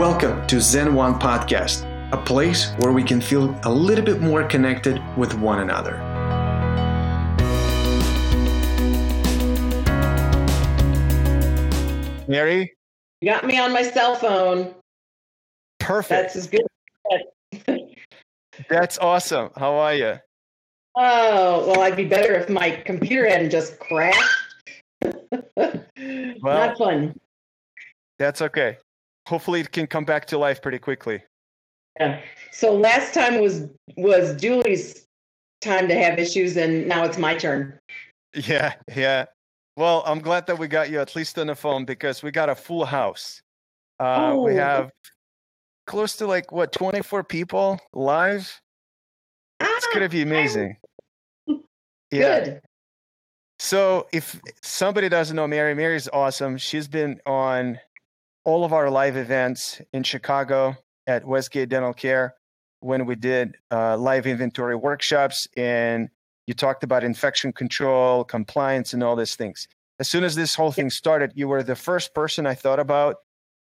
[0.00, 4.42] Welcome to Zen One Podcast, a place where we can feel a little bit more
[4.44, 5.98] connected with one another.
[12.26, 12.72] Mary?
[13.20, 14.74] You got me on my cell phone.
[15.80, 16.08] Perfect.
[16.32, 17.90] That's as good.
[18.70, 19.50] That's awesome.
[19.54, 20.14] How are you?
[20.96, 24.18] Oh, well, I'd be better if my computer hadn't just crashed.
[26.42, 27.14] Well- Not fun.
[28.18, 28.78] That's okay.
[29.26, 31.22] Hopefully, it can come back to life pretty quickly.
[31.98, 32.20] Yeah.
[32.52, 35.06] So last time was was Julie's
[35.60, 37.78] time to have issues, and now it's my turn.
[38.34, 39.26] Yeah, yeah.
[39.76, 42.48] Well, I'm glad that we got you at least on the phone because we got
[42.48, 43.40] a full house.
[43.98, 44.56] Uh, We Oh.
[44.56, 44.90] have
[45.86, 48.60] close to like what 24 people live.
[49.60, 50.76] It's Ah, gonna be amazing.
[52.10, 52.40] Yeah.
[52.44, 52.60] Good.
[53.58, 56.56] So if somebody doesn't know Mary, Mary's awesome.
[56.56, 57.78] She's been on
[58.44, 60.76] all of our live events in Chicago
[61.06, 62.34] at Westgate Dental Care
[62.80, 66.08] when we did uh, live inventory workshops and
[66.46, 69.68] you talked about infection control, compliance, and all these things.
[69.98, 73.16] As soon as this whole thing started, you were the first person I thought about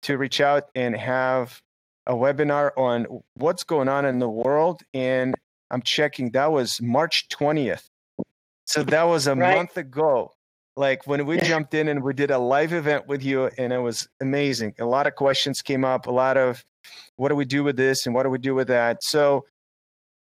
[0.02, 1.62] to reach out and have
[2.06, 4.82] a webinar on what's going on in the world.
[4.92, 5.34] And
[5.70, 7.84] I'm checking that was March 20th.
[8.66, 9.56] So that was a Right.
[9.56, 10.32] month ago.
[10.76, 13.78] Like when we jumped in and we did a live event with you, and it
[13.78, 14.74] was amazing.
[14.78, 16.64] A lot of questions came up, a lot of
[17.16, 19.02] what do we do with this and what do we do with that.
[19.02, 19.44] So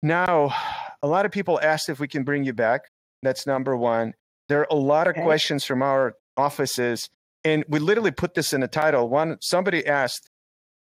[0.02, 0.55] now
[1.02, 2.82] a lot of people asked if we can bring you back.
[3.22, 4.14] That's number one.
[4.48, 5.22] There are a lot of Okay.
[5.22, 7.08] questions from our offices,
[7.44, 9.08] and we literally put this in the title.
[9.08, 10.30] One, somebody asked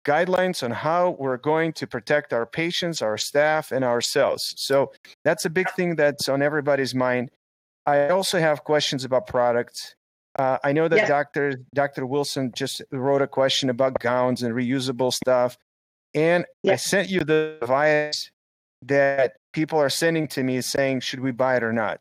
[0.06, 4.54] guidelines on how we're going to protect our patients, our staff, and ourselves.
[4.56, 4.92] So
[5.24, 7.30] that's a big thing that's on everybody's mind.
[7.86, 9.94] I also have questions about products.
[10.38, 11.06] Uh, I know that Yeah.
[11.08, 11.54] Dr.
[11.74, 12.06] Dr.
[12.06, 15.56] Wilson just wrote a question about gowns and reusable stuff.
[16.14, 18.30] And I sent you the device
[18.82, 22.00] that people are sending to me saying, should we buy it or not?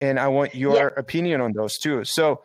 [0.00, 2.04] And I want your opinion on those too.
[2.04, 2.42] So,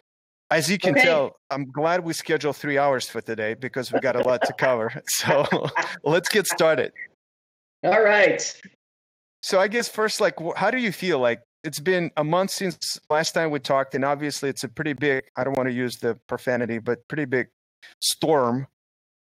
[0.51, 1.03] as you can Okay.
[1.03, 4.53] tell, I'm glad we scheduled three hours for today because we got a lot to
[4.53, 4.91] cover.
[5.07, 5.45] So,
[6.03, 6.91] let's get started.
[7.83, 8.41] All right.
[9.41, 11.19] So I guess first, like, how do you feel?
[11.19, 14.93] Like, it's been a month since last time we talked, and obviously, it's a pretty
[14.93, 15.23] big.
[15.35, 17.47] I don't want to use the profanity, but pretty big
[17.99, 18.67] storm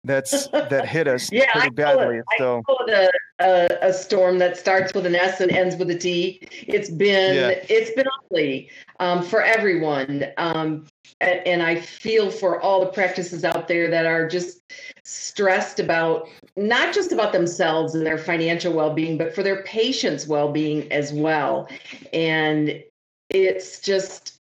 [0.04, 2.18] that's that hit us Yeah, pretty badly.
[2.18, 5.98] it, so it a, a, storm that starts with an S and ends with a
[5.98, 6.48] T.
[6.68, 7.50] It's been Yeah.
[7.70, 8.70] it's been ugly
[9.00, 10.86] um, for everyone, um,
[11.20, 14.62] and, and I feel for all the practices out there that are just
[15.04, 20.92] stressed about not just about themselves and their financial well-being, but for their patients' well-being
[20.92, 21.68] as well.
[22.14, 22.82] And
[23.30, 24.40] it's just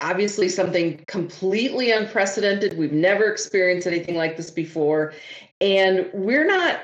[0.00, 2.76] obviously something completely unprecedented.
[2.76, 5.14] We've never experienced anything like this before.
[5.60, 6.80] And we're not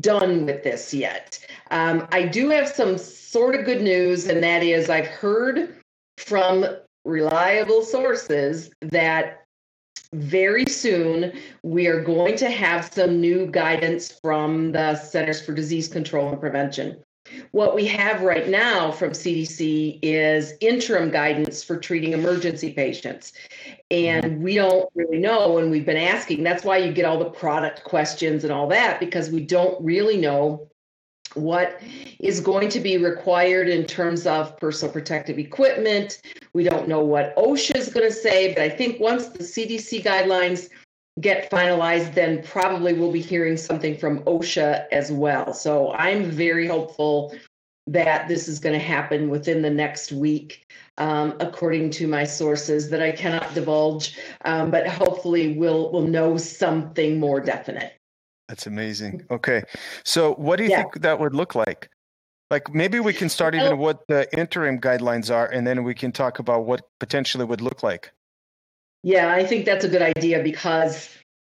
[0.00, 1.38] done with this yet.
[1.70, 5.76] Um, I do have some sort of good news, and that is I've heard
[6.16, 6.64] from
[7.04, 9.44] reliable sources that
[10.14, 15.88] very soon we are going to have some new guidance from the Centers for Disease
[15.88, 17.02] Control and Prevention.
[17.52, 23.32] What we have right now from CDC is interim guidance for treating emergency patients.
[23.90, 26.42] And we don't really know, and we've been asking.
[26.42, 30.18] That's why you get all the product questions and all that, because we don't really
[30.18, 30.68] know
[31.32, 31.80] what
[32.20, 36.20] is going to be required in terms of personal protective equipment.
[36.52, 40.04] We don't know what OSHA is going to say, but I think once the CDC
[40.04, 40.68] guidelines
[41.20, 45.54] get finalized, then probably we'll be hearing something from OSHA as well.
[45.54, 47.34] So I'm very hopeful
[47.86, 50.66] that this is going to happen within the next week,
[50.98, 54.18] um, according to my sources that I cannot divulge.
[54.44, 57.92] Um, but hopefully we'll we'll know something more definite.
[58.48, 59.24] that's amazing.
[59.30, 59.62] Okay,
[60.04, 60.82] so what do you Yeah.
[60.82, 61.90] think that would look like?
[62.50, 66.12] Like maybe we can start even what the interim guidelines are, and then we can
[66.12, 68.12] talk about what potentially would look like.
[69.04, 71.10] Yeah, I think that's a good idea because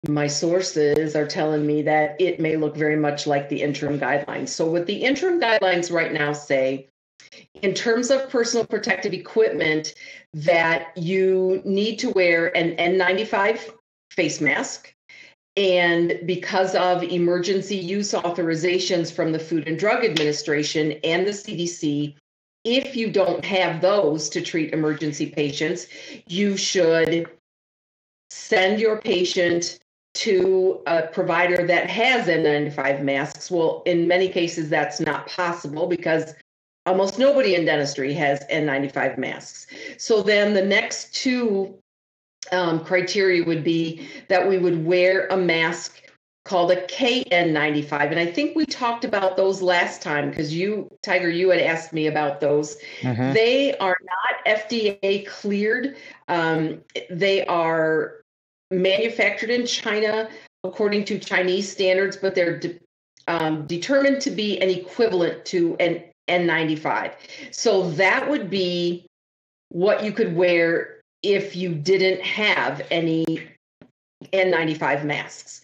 [0.08, 4.50] my sources are telling me that it may look very much like the interim guidelines.
[4.50, 6.88] So, what the interim guidelines right now say,
[7.60, 9.94] in terms of personal protective equipment,
[10.32, 13.72] that you need to wear an N95
[14.12, 14.94] face mask.
[15.56, 22.14] And because of emergency use authorizations from the Food and Drug Administration and the CDC,
[22.64, 25.88] if you don't have those to treat emergency patients,
[26.28, 27.28] you should
[28.30, 29.78] send your patient
[30.14, 33.50] to a provider that has N95 masks.
[33.50, 36.34] Well, in many cases, that's not possible because
[36.86, 39.66] almost nobody in dentistry has N95 masks.
[39.98, 41.78] So then the next two
[42.52, 46.02] um, criteria would be that we would wear a mask
[46.44, 48.10] called a KN95.
[48.10, 51.92] And I think we talked about those last time because you, Tiger, you had asked
[51.92, 52.76] me about those.
[53.02, 53.34] Mm-hmm.
[53.34, 55.96] They are not FDA cleared.
[56.28, 56.80] Um,
[57.10, 58.19] they are
[58.70, 60.28] manufactured in China
[60.64, 62.78] according to Chinese standards, but they're de-
[63.28, 67.14] um, determined to be an equivalent to an N95.
[67.50, 69.06] So that would be
[69.70, 73.42] what you could wear if you didn't have any
[74.32, 75.62] N95 masks.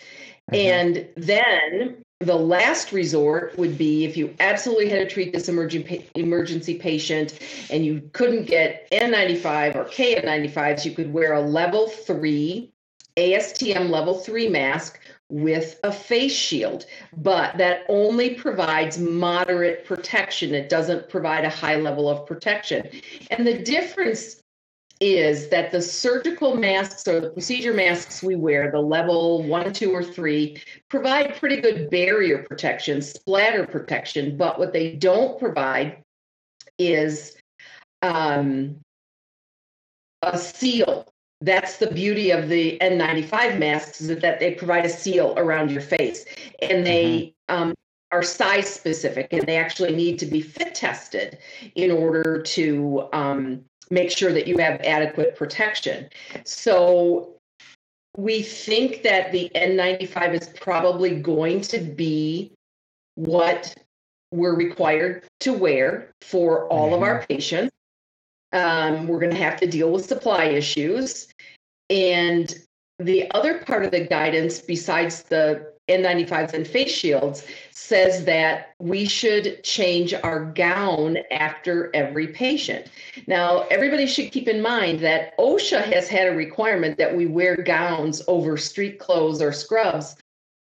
[0.50, 0.55] Mm-hmm.
[0.55, 6.09] And then the last resort would be if you absolutely had to treat this emergency
[6.14, 7.38] emergency patient
[7.70, 12.73] and you couldn't get N95 or KN95s, you could wear a level three
[13.16, 16.86] ASTM level three mask with a face shield,
[17.16, 20.54] but that only provides moderate protection.
[20.54, 22.88] It doesn't provide a high level of protection.
[23.30, 24.40] And the difference
[25.00, 29.92] is that the surgical masks or the procedure masks we wear, the level one, two,
[29.92, 36.02] or three, provide pretty good barrier protection, splatter protection, but what they don't provide
[36.78, 37.36] is
[38.02, 38.76] um,
[40.22, 41.06] a seal
[41.41, 45.83] that's the beauty of the N95 masks is that they provide a seal around your
[45.83, 46.25] face
[46.62, 47.62] and they mm-hmm.
[47.62, 47.75] um,
[48.12, 51.38] are size specific and they actually need to be fit tested
[51.75, 56.09] in order to um, make sure that you have adequate protection.
[56.44, 57.35] So
[58.17, 62.53] we think that the N95 is probably going to be
[63.17, 63.75] what
[64.33, 66.94] we're required to wear for all mm-hmm.
[66.94, 67.75] of our patients.
[68.52, 71.28] Um, we're going to have to deal with supply issues.
[71.90, 72.54] And
[72.98, 79.06] the other part of the guidance, besides the N95s and face shields, says that we
[79.06, 82.88] should change our gown after every patient.
[83.26, 87.56] Now, everybody should keep in mind that OSHA has had a requirement that we wear
[87.56, 90.16] gowns over street clothes or scrubs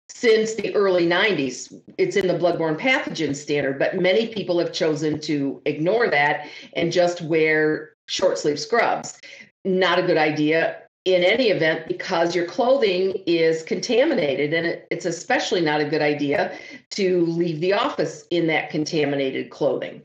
[0.08, 1.72] since the early 90s.
[1.98, 6.92] It's in the bloodborne pathogen standard, but many people have chosen to ignore that and
[6.92, 9.20] just wear short sleeve scrubs.
[9.64, 15.06] Not a good idea in any event because your clothing is contaminated and it, it's
[15.06, 16.56] especially not a good idea
[16.90, 20.02] to leave the office in that contaminated clothing.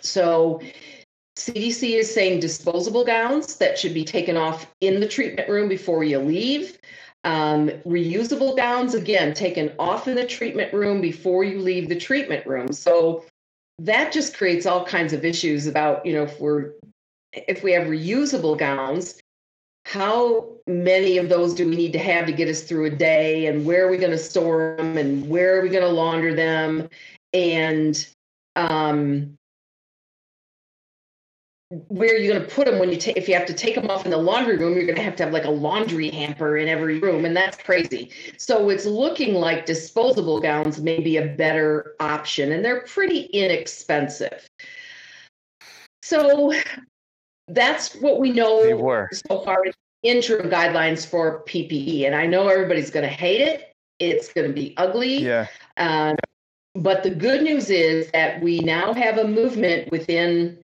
[0.00, 0.60] So
[1.36, 6.04] CDC is saying disposable gowns that should be taken off in the treatment room before
[6.04, 6.78] you leave.
[7.26, 12.46] Um, reusable gowns, again, taken off in the treatment room before you leave the treatment
[12.46, 12.72] room.
[12.72, 13.24] So
[13.80, 16.74] that just creates all kinds of issues about, you know, if we're
[17.32, 19.20] if we have reusable gowns,
[19.86, 23.46] how many of those do we need to have to get us through a day?
[23.46, 24.96] And where are we going to store them?
[24.96, 26.88] And where are we going to launder them?
[27.32, 28.06] And
[28.54, 29.36] um,
[31.88, 33.74] where are you going to put them when you take if you have to take
[33.74, 36.10] them off in the laundry room you're going to have to have like a laundry
[36.10, 38.10] hamper in every room and that's crazy.
[38.38, 44.48] So it's looking like disposable gowns may be a better option and they're pretty inexpensive.
[46.02, 46.52] So
[47.48, 49.64] that's what we know so far
[50.02, 53.72] interim guidelines for ppe and i know everybody's going to hate it.
[53.98, 55.18] It's going to be ugly.
[55.18, 55.46] Yeah.
[55.78, 56.16] Um,
[56.74, 60.58] but the good news is that we now have a movement within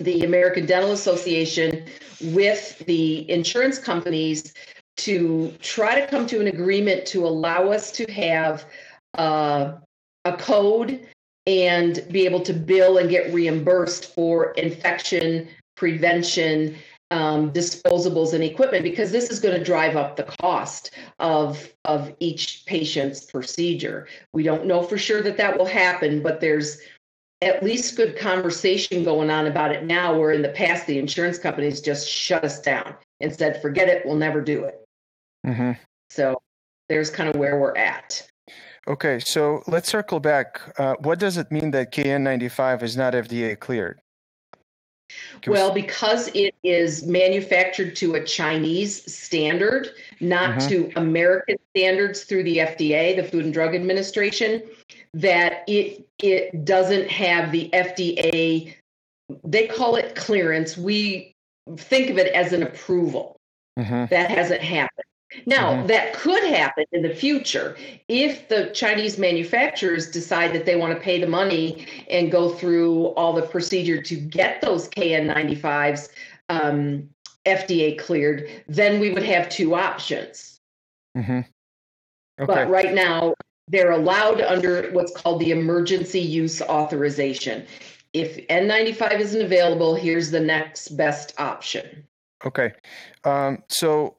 [0.00, 1.84] the American Dental Association
[2.22, 4.52] with the insurance companies
[4.98, 8.64] to try to come to an agreement to allow us to have
[9.16, 9.72] uh,
[10.24, 11.06] a code
[11.46, 16.76] and be able to bill and get reimbursed for infection prevention
[17.10, 22.14] um, disposables and equipment because this is going to drive up the cost of of
[22.20, 24.06] each patient's procedure.
[24.32, 26.78] We don't know for sure that that will happen, but there's
[27.42, 31.38] at least good conversation going on about it now where in the past the insurance
[31.38, 34.84] companies just shut us down and said forget it we'll never do it
[35.46, 35.72] mm-hmm.
[36.10, 36.40] so
[36.88, 38.26] there's kind of where we're at
[38.86, 43.58] okay so let's circle back uh, what does it mean that kn95 is not fda
[43.58, 44.00] cleared
[45.46, 50.68] well, because it is manufactured to a Chinese standard, not mm-hmm.
[50.68, 54.62] to American standards through the FDA, the Food and Drug Administration,
[55.14, 58.74] that it it doesn't have the FDA
[59.44, 60.76] they call it clearance.
[60.76, 61.34] We
[61.76, 63.36] think of it as an approval.
[63.78, 64.06] Mm-hmm.
[64.10, 65.04] That hasn't happened.
[65.46, 65.86] Now, mm-hmm.
[65.86, 67.76] that could happen in the future
[68.08, 73.06] if the Chinese manufacturers decide that they want to pay the money and go through
[73.08, 76.08] all the procedure to get those KN95s
[76.48, 77.08] um,
[77.46, 80.58] FDA cleared, then we would have two options.
[81.16, 81.40] Mm-hmm.
[82.40, 82.46] Okay.
[82.46, 83.34] But right now,
[83.70, 87.66] they're allowed under what's called the emergency use authorization.
[88.12, 92.06] If N95 isn't available, here's the next best option.
[92.44, 92.72] Okay.
[93.24, 94.16] Um, so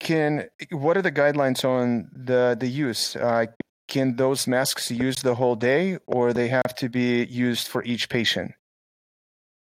[0.00, 3.16] can what are the guidelines on the the use?
[3.16, 3.46] Uh,
[3.88, 8.08] can those masks use the whole day, or they have to be used for each
[8.08, 8.52] patient?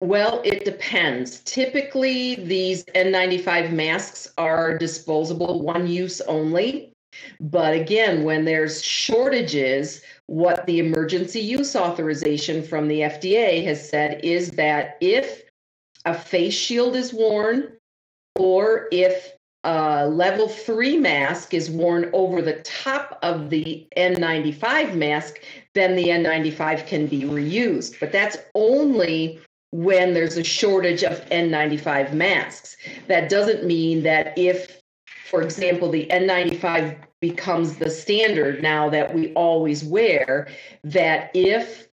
[0.00, 1.40] Well, it depends.
[1.40, 6.91] Typically, these N95 masks are disposable, one use only.
[7.40, 14.20] But again, when there's shortages, what the emergency use authorization from the FDA has said
[14.24, 15.42] is that if
[16.04, 17.72] a face shield is worn
[18.36, 19.32] or if
[19.64, 25.40] a level three mask is worn over the top of the N95 mask,
[25.74, 28.00] then the N95 can be reused.
[28.00, 29.40] But that's only
[29.70, 32.76] when there's a shortage of N95 masks.
[33.06, 34.81] That doesn't mean that if,
[35.32, 40.46] for example, the N95 becomes the standard now that we always wear,
[40.84, 41.88] that if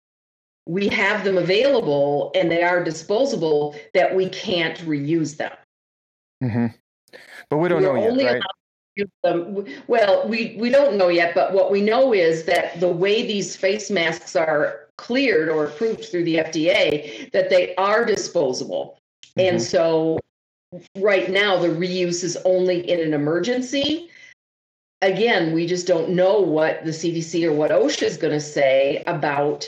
[0.66, 5.52] we have them available and they are disposable, that we can't reuse them.
[6.44, 6.66] Mm-hmm.
[7.48, 8.42] But we don't We're know yet,
[8.98, 9.08] right?
[9.24, 9.68] Them.
[9.86, 13.56] Well, we, we don't know yet, but what we know is that the way these
[13.56, 18.98] face masks are cleared or approved through the FDA, that they are disposable.
[19.38, 19.48] Mm-hmm.
[19.48, 20.18] And so
[20.98, 24.10] right now, the reuse is only in an emergency.
[25.02, 29.04] Again, we just don't know what the CDC or what OSHA is going to say
[29.06, 29.68] about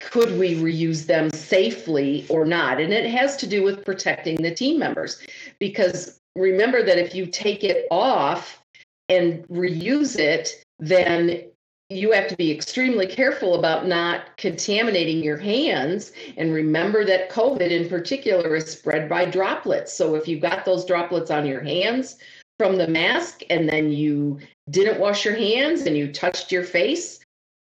[0.00, 2.80] could we reuse them safely or not?
[2.80, 5.20] And it has to do with protecting the team members.
[5.58, 8.62] Because remember that if you take it off
[9.08, 11.42] and reuse it, then
[11.90, 16.12] you have to be extremely careful about not contaminating your hands.
[16.36, 19.92] And remember that COVID in particular is spread by droplets.
[19.92, 22.16] So if you've got those droplets on your hands
[22.58, 24.38] from the mask and then you
[24.70, 27.20] didn't wash your hands and you touched your face,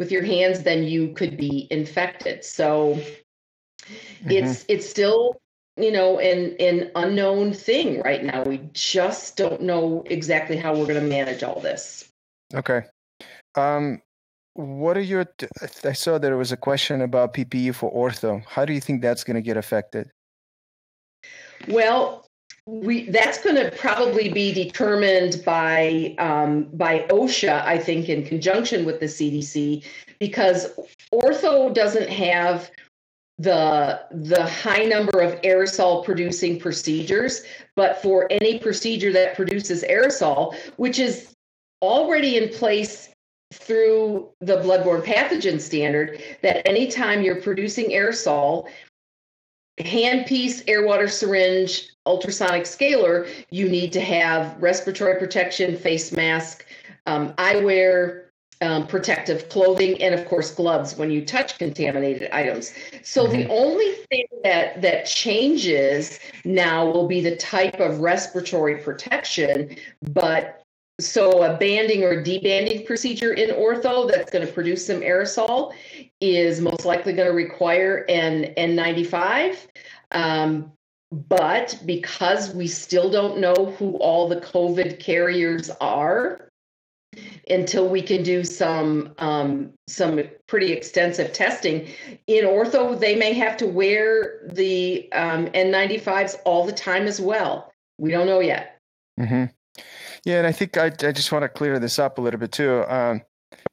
[0.02, 2.44] with your hands, then you could be infected.
[2.44, 4.30] So mm-hmm.
[4.30, 5.40] it's it's still
[5.76, 8.42] you know an an unknown thing right now.
[8.42, 12.08] We just don't know exactly how we're going to manage all this.
[12.52, 12.82] Okay.
[13.54, 14.02] Um,
[14.54, 15.26] what are your?
[15.84, 18.44] I saw there was a question about PPE for ortho.
[18.46, 20.10] How do you think that's going to get affected?
[21.68, 22.26] Well,
[22.66, 28.84] we that's going to probably be determined by um, by OSHA, I think, in conjunction
[28.84, 29.84] with the CDC,
[30.18, 30.78] because
[31.12, 32.70] ortho doesn't have
[33.38, 37.42] the the high number of aerosol producing procedures,
[37.74, 41.34] but for any procedure that produces aerosol, which is
[41.80, 43.11] already in place
[43.52, 48.68] through the bloodborne pathogen standard, that anytime you're producing aerosol,
[49.78, 56.66] handpiece, air water syringe, ultrasonic scaler, you need to have respiratory protection, face mask,
[57.06, 58.24] um, eyewear,
[58.60, 62.72] um, protective clothing, and of course gloves when you touch contaminated items.
[63.02, 63.32] So mm-hmm.
[63.32, 69.76] the only thing that that changes now will be the type of respiratory protection,
[70.12, 70.61] but
[71.04, 75.72] so a banding or debanding procedure in ortho that's going to produce some aerosol
[76.20, 79.66] is most likely going to require an N95.
[80.12, 80.72] Um,
[81.10, 86.48] but because we still don't know who all the COVID carriers are,
[87.50, 91.88] until we can do some um, some pretty extensive testing
[92.26, 97.70] in ortho, they may have to wear the um, N95s all the time as well.
[97.98, 98.78] We don't know yet.
[99.20, 99.44] Mm-hmm.
[100.24, 102.52] Yeah, and I think I, I just want to clear this up a little bit
[102.52, 102.84] too.
[102.88, 103.22] Um,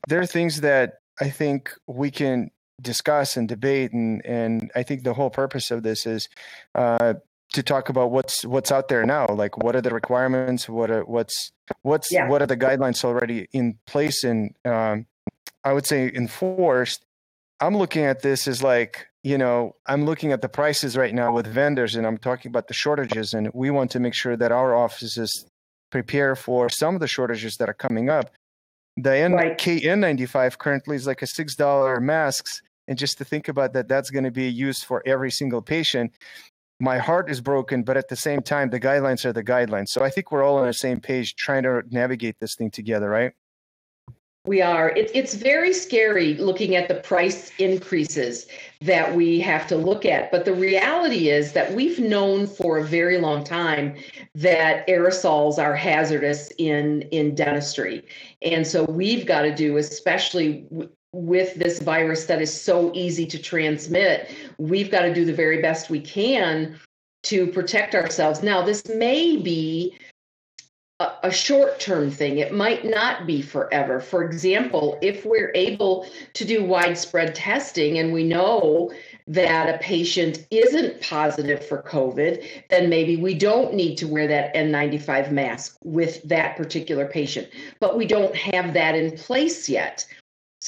[0.08, 2.50] there are things that I think we can
[2.82, 6.28] discuss and debate, and and I think the whole purpose of this is
[6.74, 7.16] uh,
[7.54, 9.28] to talk about what's what's out there now.
[9.28, 10.68] Like, what are the requirements?
[10.68, 11.52] What are what's
[11.84, 12.28] what's yeah.
[12.28, 15.06] what are the guidelines already in place and um,
[15.64, 17.06] I would say enforced?
[17.60, 21.34] I'm looking at this as like you know i'm looking at the prices right now
[21.34, 24.52] with vendors and i'm talking about the shortages and we want to make sure that
[24.52, 25.46] our offices
[25.92, 28.32] prepare for some of the shortages that are coming up.
[28.98, 29.58] The N- right.
[29.58, 32.62] KN95 currently is like a $6 masks.
[32.88, 36.12] And just to think about that, that's going to be used for every single patient.
[36.80, 39.90] My heart is broken, but at the same time, the guidelines are the guidelines.
[39.90, 43.10] So I think we're all on the same page trying to navigate this thing together,
[43.10, 43.34] right?
[44.46, 44.90] We are.
[44.90, 48.48] It, it's very scary looking at the price increases
[48.82, 50.32] that we have to look at.
[50.32, 53.96] But the reality is that we've known for a very long time
[54.36, 58.06] that aerosols are hazardous in, in dentistry.
[58.42, 63.26] And so we've got to do, especially w- with this virus that is so easy
[63.26, 66.80] to transmit, we've got to do the very best we can
[67.24, 68.42] to protect ourselves.
[68.42, 69.98] Now, this may be
[71.00, 72.40] a, short term thing.
[72.40, 74.02] It might not be forever.
[74.02, 78.92] For example, if we're able to do widespread testing and we know
[79.28, 84.54] that a patient isn't positive for COVID, then maybe we don't need to wear that
[84.56, 87.48] N95 mask with that particular patient.
[87.80, 90.06] But we don't have that in place yet.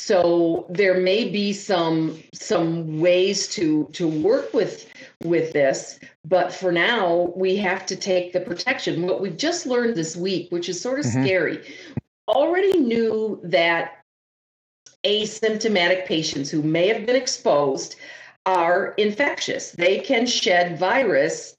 [0.04, 4.92] So there may be some some ways to to work with
[5.24, 9.04] with this, but for now we have to take the protection.
[9.04, 11.24] What we've just learned this week, which is sort of mm-hmm.
[11.24, 11.60] scary,
[12.28, 14.04] already knew that
[15.06, 17.96] asymptomatic patients who may have been exposed
[18.48, 19.70] are infectious.
[19.74, 21.56] They can shed virus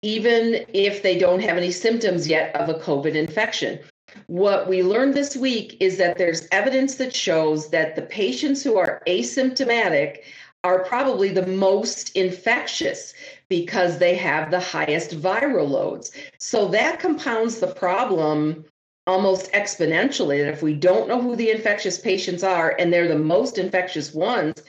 [0.00, 3.80] even if they don't have any symptoms yet of a COVID infection.
[4.26, 8.76] What we learned this week is that there's evidence that shows that the patients who
[8.76, 10.18] are asymptomatic
[10.64, 13.14] are probably the most infectious
[13.48, 16.12] because they have the highest viral loads.
[16.38, 18.64] So that compounds the problem
[19.06, 23.18] almost exponentially that if we don't know who the infectious patients are and they're the
[23.18, 24.62] most infectious ones,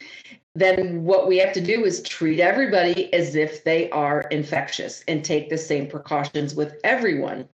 [0.55, 5.23] then what we have to do is treat everybody as if they are infectious and
[5.23, 7.47] take the same precautions with everyone.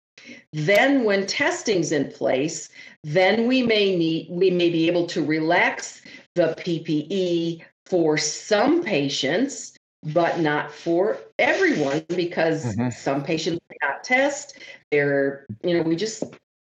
[0.52, 2.68] Then when testing's in place,
[3.04, 6.02] then we may need we may be able to relax
[6.34, 12.90] the PPE for some patients, but not for everyone because mm-hmm.
[12.90, 14.58] some patients may not test.
[14.90, 16.22] They're, you know, we just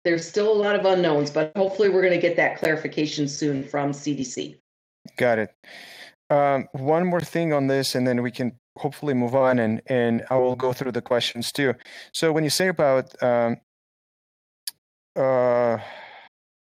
[0.05, 3.65] there's still a lot of unknowns, but hopefully we're going to get that clarification soon
[3.65, 4.57] from CDC.
[5.17, 5.51] Got it.
[6.31, 10.25] Um, one more thing on this, and then we can hopefully move on, and and
[10.31, 11.75] I will go through the questions too.
[12.13, 13.57] So when you say about um,
[15.17, 15.79] uh,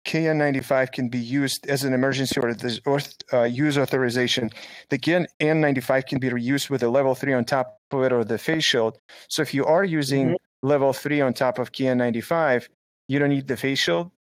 [0.06, 2.56] KN95 can be used as an emergency or,
[2.86, 3.00] or
[3.34, 4.50] uh, use authorization.
[4.90, 8.38] The KN95 can be reused with a level three on top of it or the
[8.38, 8.98] face shield.
[9.28, 10.68] So if you are using mm-hmm.
[10.68, 12.68] level three on top of KN95,
[13.08, 14.12] you don't need the face shield.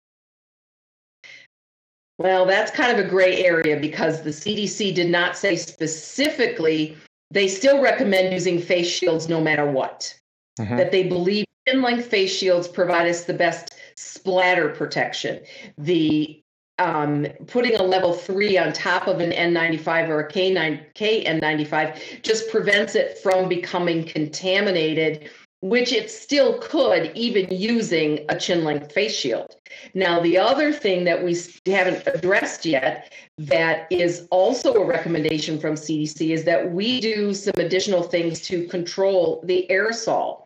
[2.19, 6.99] Well, that's kind of a gray area because the CDC did not say specifically.
[7.31, 10.15] They still recommend using face shields no matter what.
[10.59, 10.77] Mm-hmm.
[10.77, 15.41] That they believe chin length face shields provide us the best splatter protection.
[15.79, 16.43] The
[16.81, 22.51] um, putting a level three on top of an N95 or a K9, KN95 just
[22.51, 25.31] prevents it from becoming contaminated
[25.63, 29.57] which it still could, even using a chin length face shield.
[29.93, 35.75] Now, the other thing that we haven't addressed yet that is also a recommendation from
[35.75, 40.45] CDC is that we do some additional things to control the aerosol.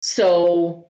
[0.00, 0.88] So,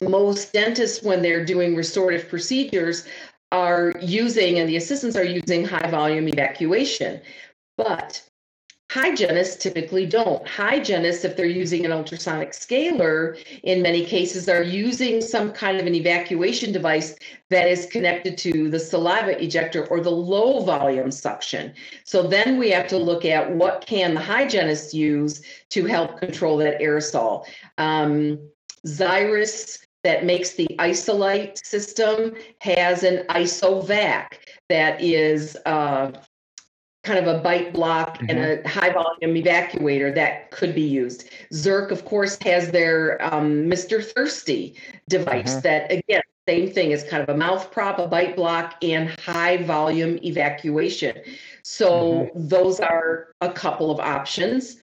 [0.00, 3.06] most dentists, when they're doing restorative procedures,
[3.50, 7.20] are using, and the assistants are using high volume evacuation.
[7.76, 8.27] But
[8.90, 10.46] Hygienists typically don't.
[10.48, 15.86] Hygienists, if they're using an ultrasonic scaler, in many cases are using some kind of
[15.86, 17.14] an evacuation device
[17.50, 21.74] that is connected to the saliva ejector or the low volume suction.
[22.04, 26.56] So then we have to look at what can the hygienist use to help control
[26.58, 27.44] that aerosol.
[27.76, 28.38] Um,
[28.86, 34.28] Zyris that makes the Isolite system has an ISOVAC
[34.68, 36.12] that is uh,
[37.04, 38.30] kind of a bite block mm-hmm.
[38.30, 41.30] and a high volume evacuator that could be used.
[41.52, 44.04] Zirc, of course, has their um, Mr.
[44.04, 44.76] Thirsty
[45.08, 45.60] device mm-hmm.
[45.60, 49.58] that, again, same thing is kind of a mouth prop, a bite block, and high
[49.58, 51.16] volume evacuation.
[51.62, 52.48] So mm-hmm.
[52.48, 54.80] those are a couple of options.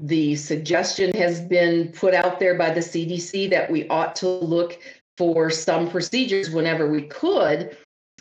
[0.00, 4.78] The suggestion has been put out there by the CDC that we ought to look
[5.16, 7.76] for some procedures whenever we could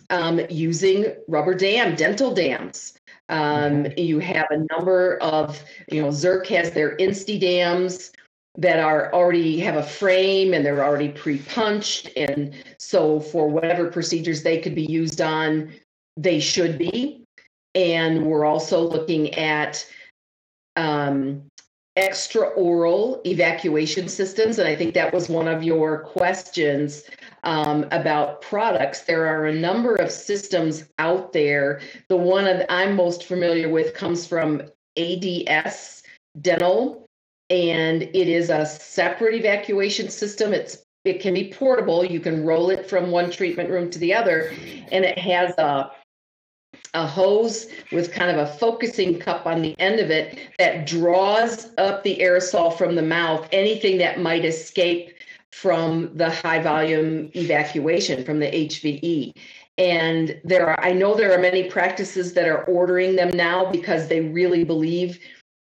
[0.10, 2.94] um, using rubber dam, dental dams.
[3.30, 8.12] Um, you have a number of, you know, Zirc has their Insti dams
[8.58, 12.10] that are already have a frame and they're already pre-punched.
[12.16, 15.74] And so for whatever procedures they could be used on,
[16.18, 17.24] they should be.
[17.74, 19.84] And we're also looking at
[20.76, 21.44] um,
[21.96, 24.60] extra oral evacuation systems.
[24.60, 27.04] And I think that was one of your questions
[27.44, 29.02] um, about products.
[29.02, 31.82] There are a number of systems out there.
[32.10, 34.64] The one that I'm most familiar with comes from
[34.98, 36.04] ADS
[36.42, 37.06] Dental,
[37.50, 40.54] and it is a separate evacuation system.
[40.54, 42.06] It's it can be portable.
[42.06, 44.54] You can roll it from one treatment room to the other,
[44.92, 45.92] and it has a
[46.96, 51.70] a hose with kind of a focusing cup on the end of it that draws
[51.78, 55.13] up the aerosol from the mouth, anything that might escape
[55.54, 59.34] from the high volume evacuation from the HVE.
[59.78, 64.08] And there are, I know there are many practices that are ordering them now because
[64.08, 65.20] they really believe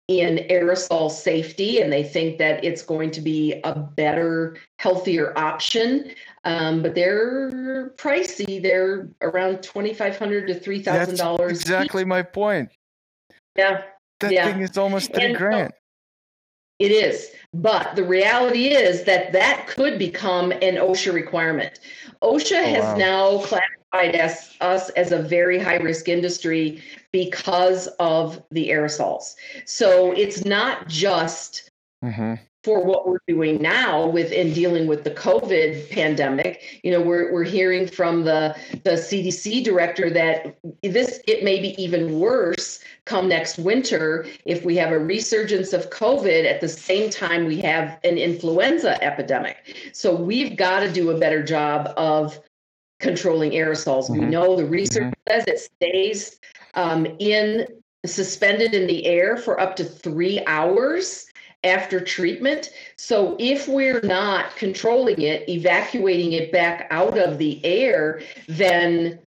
[0.07, 6.11] in aerosol safety and they think that it's going to be a better, healthier option.
[6.45, 8.61] um, but they're pricey.
[8.61, 11.51] They're around twenty five hundred to three thousand dollars.
[11.61, 12.69] Exactly my point.
[13.55, 13.83] Yeah,
[14.21, 14.51] that yeah.
[14.51, 15.73] thing is almost three And so- grand.
[16.79, 21.79] It is, but the reality is that that could become an OSHA requirement.
[22.21, 22.95] OSHA Oh, has wow.
[22.95, 29.35] now classified as, us as a very high risk industry because of the aerosols.
[29.65, 31.69] So it's not just
[32.03, 36.81] hmm for what we're doing now with in dealing with the COVID pandemic.
[36.83, 41.81] You know, we're we're hearing from the the CDC director that this it may be
[41.81, 47.09] even worse come next winter if we have a resurgence of COVID at the same
[47.09, 49.91] time we have an influenza epidemic.
[49.93, 52.39] So we've got to do a better job of
[52.99, 54.09] controlling aerosols.
[54.09, 54.29] We Mhm.
[54.29, 56.39] know the research says it stays
[56.73, 57.65] um, in
[58.05, 61.25] suspended in the air for up to three hours
[61.63, 62.69] after treatment.
[62.97, 69.19] So if we're not controlling it, evacuating it back out of the air, then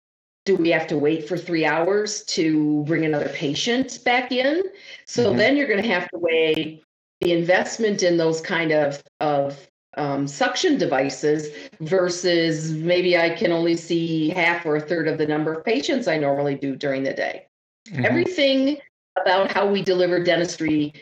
[0.45, 4.61] do we have to wait for three hours to bring another patient back in?
[5.05, 5.37] So Mhm.
[5.37, 6.81] then you're going to have to weigh
[7.21, 13.77] the investment in those kind of of um, suction devices versus maybe I can only
[13.77, 17.13] see half or a third of the number of patients I normally do during the
[17.13, 17.45] day.
[17.89, 18.03] Mhm.
[18.03, 18.77] Everything
[19.21, 20.93] about how we deliver dentistry,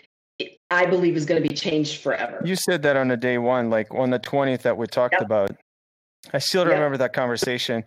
[0.72, 2.42] I believe, is going to be changed forever.
[2.46, 5.22] You said that on the day one, like on the 20th that we talked Yep.
[5.22, 5.52] about.
[6.34, 6.74] I still Yep.
[6.74, 7.84] remember that conversation.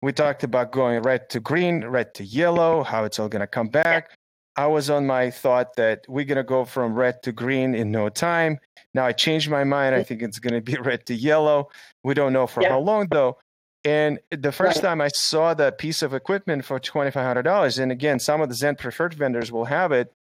[0.00, 3.46] We talked about going red to green, red to yellow, how it's all going to
[3.46, 4.14] come back.
[4.56, 7.90] I was on my thought that we're going to go from red to green in
[7.90, 8.58] no time.
[8.94, 9.94] Now I changed my mind.
[9.94, 11.68] I think it's going to be red to yellow.
[12.02, 12.70] We don't know for Yep.
[12.70, 13.38] how long though.
[13.84, 14.88] And the first Right.
[14.88, 18.76] time I saw that piece of equipment for $2,500, and again, some of the Zen
[18.76, 20.12] preferred vendors will have it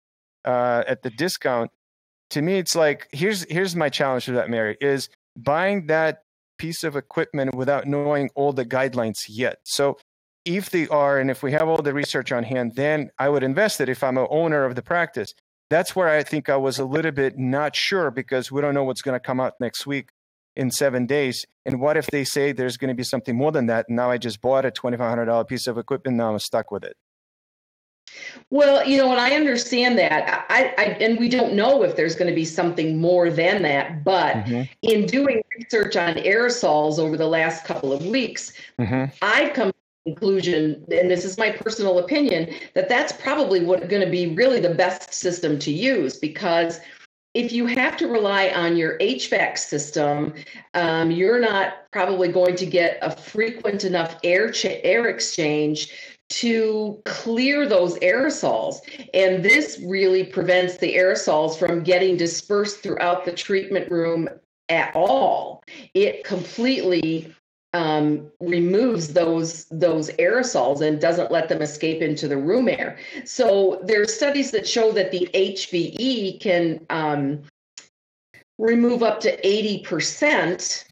[0.46, 1.72] uh, at the discount
[2.32, 6.24] to me it's like here's here's my challenge to that mary is buying that
[6.62, 9.58] piece of equipment without knowing all the guidelines yet.
[9.64, 9.98] So
[10.46, 13.44] if they are and if we have all the research on hand then i would
[13.44, 15.34] invest it if i'm an owner of the practice.
[15.70, 18.84] That's where i think i was a little bit not sure because we don't know
[18.84, 20.10] what's going to come out next week
[20.56, 21.46] in seven days.
[21.66, 24.12] And what if they say there's going to be something more than that and now
[24.12, 26.96] i just bought a $2500 piece of equipment now i'm stuck with it
[28.50, 30.46] Well, you know, and I understand that.
[30.50, 34.04] I, I and we don't know if there's going to be something more than that.
[34.04, 34.70] But Mhm.
[34.82, 39.12] in doing research on aerosols over the last couple of weeks, Mhm.
[39.22, 43.88] I've come to the conclusion, and this is my personal opinion, that that's probably what
[43.88, 46.80] going to be really the best system to use because
[47.34, 50.34] if you have to rely on your HVAC system,
[50.74, 57.02] um, you're not probably going to get a frequent enough air cha- air exchange to
[57.06, 58.78] clear those aerosols.
[59.14, 64.30] And this really prevents the aerosols from getting dispersed throughout the treatment room
[64.70, 65.64] at all.
[65.94, 67.34] It completely
[67.74, 72.98] um, removes those those aerosols and doesn't let them escape into the room air.
[73.26, 77.44] So there's studies that show that the HVE can um,
[78.58, 80.86] remove up to 80%.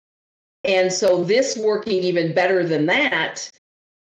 [0.65, 3.49] And so this working even better than that,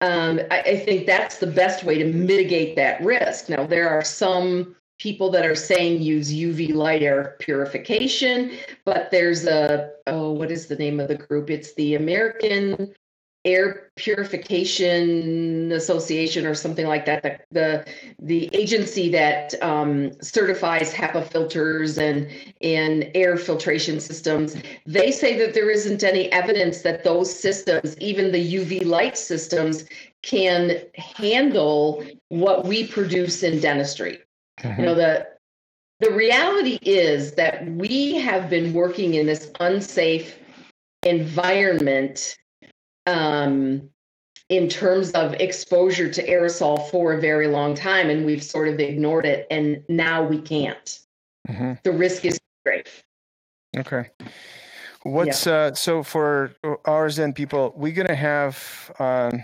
[0.00, 3.48] um, I, I think that's the best way to mitigate that risk.
[3.48, 8.52] Now, there are some people that are saying use UV light air purification,
[8.84, 11.50] but there's a, oh, what is the name of the group?
[11.50, 12.94] It's the American
[13.44, 17.22] Air Purification Association or something like that.
[17.22, 17.86] The the,
[18.20, 22.28] the agency that um, certifies HEPA filters and
[22.62, 24.56] and air filtration systems.
[24.86, 29.84] They say that there isn't any evidence that those systems, even the UV light systems,
[30.22, 34.18] can handle what we produce in dentistry.
[34.64, 35.28] You know the
[36.00, 40.38] the reality is that we have been working in this unsafe
[41.04, 42.36] environment
[43.08, 43.88] um,
[44.48, 48.78] in terms of exposure to aerosol for a very long time, and we've sort of
[48.78, 51.00] ignored it, and now we can't.
[51.48, 51.82] Mhm.
[51.82, 52.88] The risk is great.
[53.76, 54.10] Okay.
[55.02, 56.52] What's uh so for
[56.84, 58.56] ours and people, we're gonna have
[58.98, 59.42] um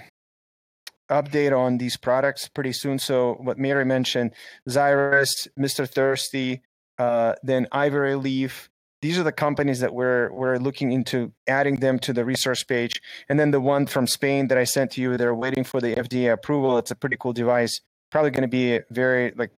[1.11, 2.99] update on these products pretty soon.
[2.99, 4.33] So what Mary mentioned,
[4.69, 5.89] Zyris, Mr.
[5.89, 6.63] Thirsty,
[6.99, 8.71] uh, then Ivory Leaf.
[9.05, 13.03] These are the companies that we're we're looking into adding them to the resource page.
[13.29, 15.95] And then the one from Spain that I sent to you, they're waiting for the
[15.95, 16.79] FDA approval.
[16.79, 17.83] It's a pretty cool device.
[18.11, 19.53] Probably going to be very like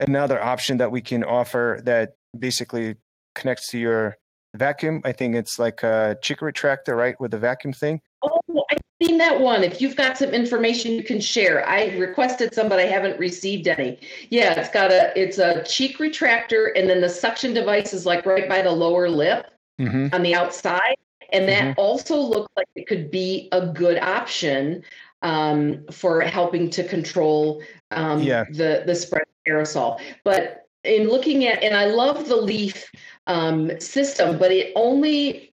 [0.00, 2.96] another option that we can offer that basically
[3.36, 4.16] connects to your
[4.56, 5.00] vacuum.
[5.04, 8.00] I think it's like a cheek retractor, right, with the vacuum thing.
[8.24, 9.64] Oh, I've seen that one.
[9.64, 11.68] If you've got some information you can share.
[11.68, 13.98] I requested some, but I haven't received any.
[14.30, 18.26] Yeah, it's got a it's a cheek retractor, and then the suction device is like
[18.26, 19.46] right by the lower lip
[19.80, 20.14] Mm-hmm.
[20.14, 20.96] on the outside.
[21.32, 21.80] And that mm-hmm.
[21.80, 24.82] also looks like it could be a good option
[25.22, 28.44] um, for helping to control um, yeah.
[28.50, 29.98] the, the spread of aerosol.
[30.24, 32.90] But in looking at, and I love the leaf
[33.26, 35.51] um, system, but it only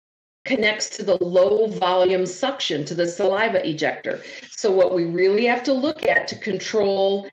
[0.45, 4.21] connects to the low volume suction to the saliva ejector.
[4.51, 7.27] So what we really have to look at to control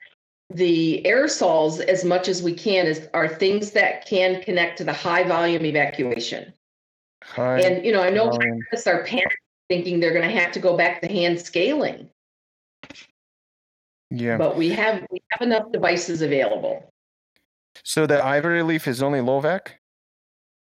[0.51, 4.93] the aerosols as much as we can is are things that can connect to the
[4.93, 6.53] high volume evacuation.
[7.23, 9.31] High and you know, I know scientists are panicking,
[9.69, 12.09] thinking they're going to have to go back to hand scaling.
[14.11, 16.93] Yeah, but we have we have enough devices available.
[17.85, 19.82] So the ivory leaf is only low vac.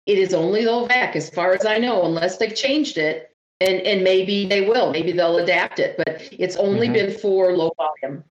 [0.06, 3.80] It is only low vac, as far as I know, unless they've changed it, and
[3.80, 4.90] and maybe they will.
[4.90, 7.06] Maybe they'll adapt it, but it's only mm-hmm.
[7.08, 8.24] been for low volume.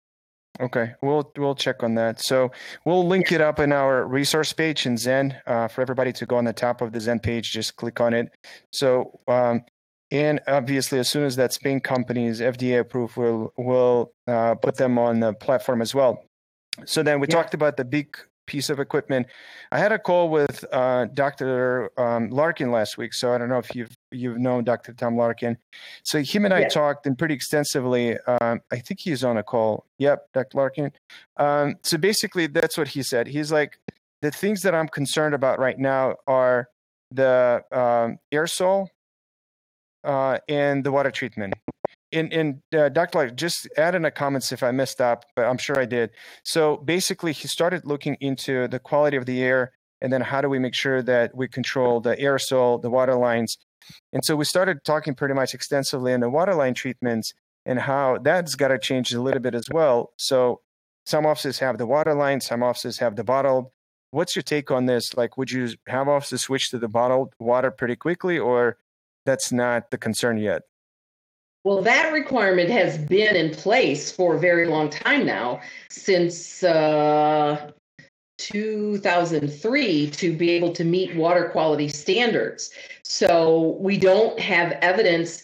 [0.60, 2.20] Okay, we'll we'll check on that.
[2.20, 2.52] So
[2.84, 6.36] we'll link it up in our resource page in Zen uh, for everybody to go
[6.36, 7.50] on the top of the Zen page.
[7.50, 8.32] Just click on it.
[8.72, 9.64] So um,
[10.12, 14.76] and obviously, as soon as that Spain company is FDA approved, we'll we'll uh, put
[14.76, 16.22] them on the platform as well.
[16.84, 17.34] So then we yeah.
[17.34, 19.26] talked about the big piece of equipment.
[19.72, 21.90] I had a call with uh, Dr.
[21.98, 24.92] Um, Larkin last week, so I don't know if you've you've known Dr.
[24.92, 25.58] Tom Larkin.
[26.02, 28.18] So him and I talked and pretty extensively.
[28.20, 29.86] Um, I think he's on a call.
[29.98, 30.58] Yep, Dr.
[30.58, 30.92] Larkin.
[31.36, 33.26] Um, so basically, that's what he said.
[33.26, 33.78] He's like,
[34.22, 36.68] the things that I'm concerned about right now are
[37.10, 38.88] the um, aerosol
[40.02, 41.54] uh, and the water treatment
[42.14, 43.18] in uh, Dr.
[43.18, 46.10] Light, just add in the comments if I messed up, but I'm sure I did.
[46.44, 50.48] So basically, he started looking into the quality of the air, and then how do
[50.48, 53.56] we make sure that we control the aerosol, the water lines,
[54.12, 57.32] and so we started talking pretty much extensively on the water line treatments
[57.66, 60.12] and how that's got to change a little bit as well.
[60.16, 60.60] So
[61.06, 63.70] some offices have the water line, some offices have the bottled.
[64.10, 65.16] What's your take on this?
[65.16, 68.78] Like, would you have offices switch to the bottled water pretty quickly, or
[69.26, 70.62] that's not the concern yet?
[71.64, 77.70] Well, that requirement has been in place for a very long time now, since uh,
[78.36, 82.70] 2003, to be able to meet water quality standards.
[83.02, 85.42] So we don't have evidence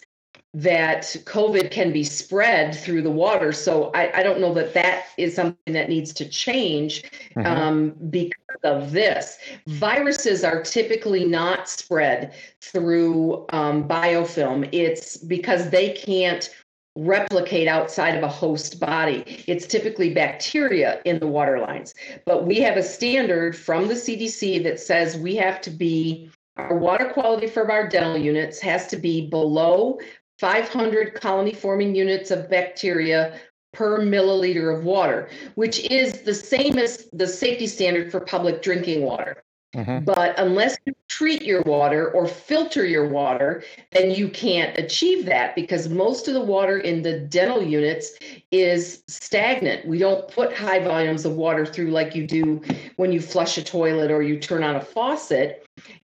[0.53, 3.53] that COVID can be spread through the water.
[3.53, 7.03] So I, I don't know that that is something that needs to change
[7.35, 7.45] mm-hmm.
[7.45, 9.37] um, because of this.
[9.67, 14.67] Viruses are typically not spread through um, biofilm.
[14.73, 16.49] It's because they can't
[16.97, 19.43] replicate outside of a host body.
[19.47, 21.93] It's typically bacteria in the water lines.
[22.25, 26.77] But we have a standard from the CDC that says we have to be our
[26.77, 29.99] water quality for our dental units has to be below
[30.41, 33.39] 500 colony forming units of bacteria
[33.73, 39.03] per milliliter of water, which is the same as the safety standard for public drinking
[39.03, 39.43] water.
[39.75, 40.03] Mm-hmm.
[40.03, 45.55] But unless you treat your water or filter your water, then you can't achieve that
[45.55, 48.17] because most of the water in the dental units
[48.49, 49.87] is stagnant.
[49.87, 52.61] We don't put high volumes of water through like you do
[52.95, 55.60] when you flush a toilet or you turn on a faucet.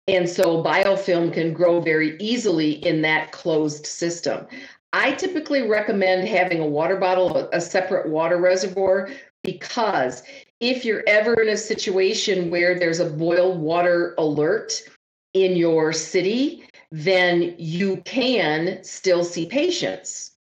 [0.07, 4.47] And so biofilm can grow very easily in that closed system.
[4.93, 9.09] I typically recommend having a water bottle, a separate water reservoir,
[9.43, 10.23] because
[10.59, 14.81] if you're ever in a situation where there's a boil water alert
[15.33, 20.31] in your city, then you can still see patients.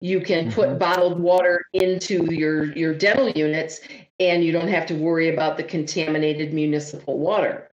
[0.00, 0.78] You can put mm-hmm.
[0.78, 3.80] bottled water into your, your dental units
[4.18, 7.69] and you don't have to worry about the contaminated municipal water.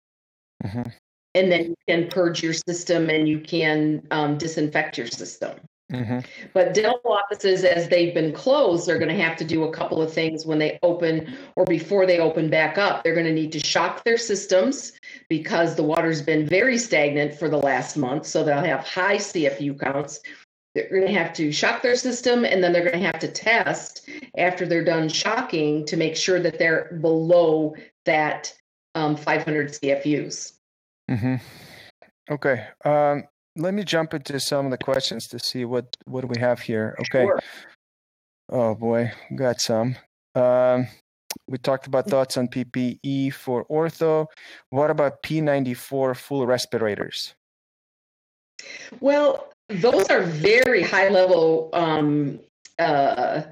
[0.64, 0.88] Mm-hmm
[1.34, 5.58] and then you can purge your system and you can um, disinfect your system.
[5.92, 6.20] Mm-hmm.
[6.54, 10.00] But dental offices, as they've been closed, they're going to have to do a couple
[10.00, 13.04] of things when they open or before they open back up.
[13.04, 14.92] They're going to need to shock their systems
[15.28, 18.26] because the water's been very stagnant for the last month.
[18.26, 20.20] So they'll have high CFU counts.
[20.74, 23.28] They're going to have to shock their system and then they're going to have to
[23.28, 28.52] test after they're done shocking to make sure that they're below that
[28.94, 30.52] um, 500 CFUs.
[31.10, 31.36] Mm-hmm.
[32.30, 32.66] Okay.
[32.84, 33.24] Um,
[33.56, 36.60] let me jump into some of the questions to see what what do we have
[36.60, 36.96] here.
[37.00, 37.24] Okay.
[37.24, 37.40] Sure.
[38.50, 39.96] Oh boy, got some.
[40.34, 40.88] Um,
[41.48, 44.26] we talked about thoughts on PPE for ortho.
[44.70, 47.34] What about P94 full respirators?
[49.00, 52.40] Well, those are very high level um,
[52.78, 53.42] uh,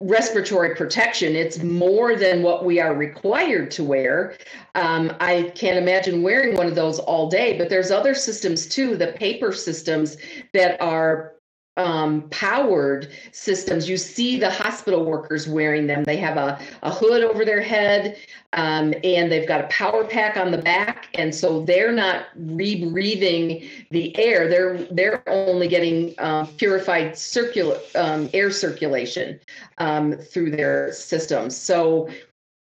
[0.00, 1.34] respiratory protection.
[1.34, 4.36] It's more than what we are required to wear.
[4.74, 8.96] Um, I can't imagine wearing one of those all day, but there's other systems too,
[8.96, 10.18] the PAPR systems
[10.52, 11.35] that are
[11.76, 13.88] um, powered systems.
[13.88, 16.04] You see the hospital workers wearing them.
[16.04, 18.16] They have a, a hood over their head
[18.52, 21.08] um, and they've got a power pack on the back.
[21.14, 24.48] And so they're not rebreathing the air.
[24.48, 29.38] They're they're only getting uh, purified circular um, air circulation
[29.78, 31.56] um, through their systems.
[31.56, 32.08] So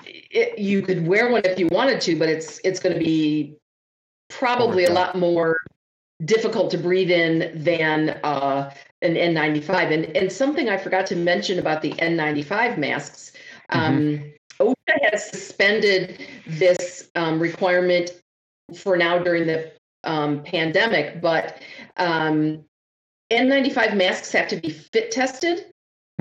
[0.06, 3.56] it, you could wear one if you wanted to, but it's it's going to be
[4.30, 5.58] probably a lot more
[6.26, 9.92] difficult to breathe in than uh, an N95.
[9.92, 13.34] And and something I forgot to mention about the N95 masks.
[13.70, 14.28] Um, mm-hmm.
[14.60, 18.12] OSHA has suspended this um, requirement
[18.76, 19.72] for now during the
[20.04, 21.62] um, pandemic, but
[21.98, 22.64] um,
[23.32, 25.66] N95 masks have to be fit tested.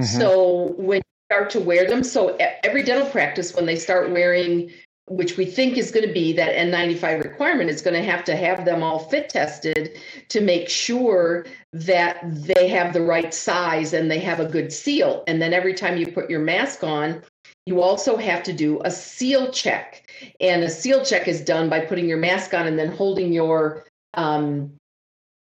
[0.01, 0.19] Mm-hmm.
[0.19, 4.71] So when you start to wear them, so every dental practice, when they start wearing
[5.09, 8.37] which we think is going to be that N95 requirement is going to have to
[8.37, 14.11] have them all fit tested to make sure that they have the right size and
[14.11, 15.25] they have a good seal.
[15.27, 17.23] And then every time you put your mask on,
[17.67, 20.11] you also have to do a seal check.
[20.41, 23.85] And a seal check is done by putting your mask on and then holding your
[24.15, 24.73] um,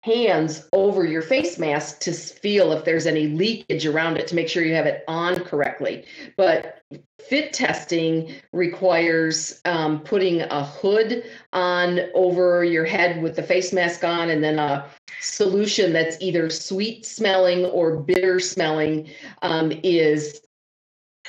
[0.03, 4.49] hands over your face mask to feel if there's any leakage around it to make
[4.49, 6.05] sure you have it on correctly.
[6.37, 6.83] But
[7.19, 14.03] fit testing requires um, putting a hood on over your head with the face mask
[14.03, 14.87] on and then a
[15.21, 19.11] solution that's either sweet smelling or bitter smelling
[19.43, 20.41] um, is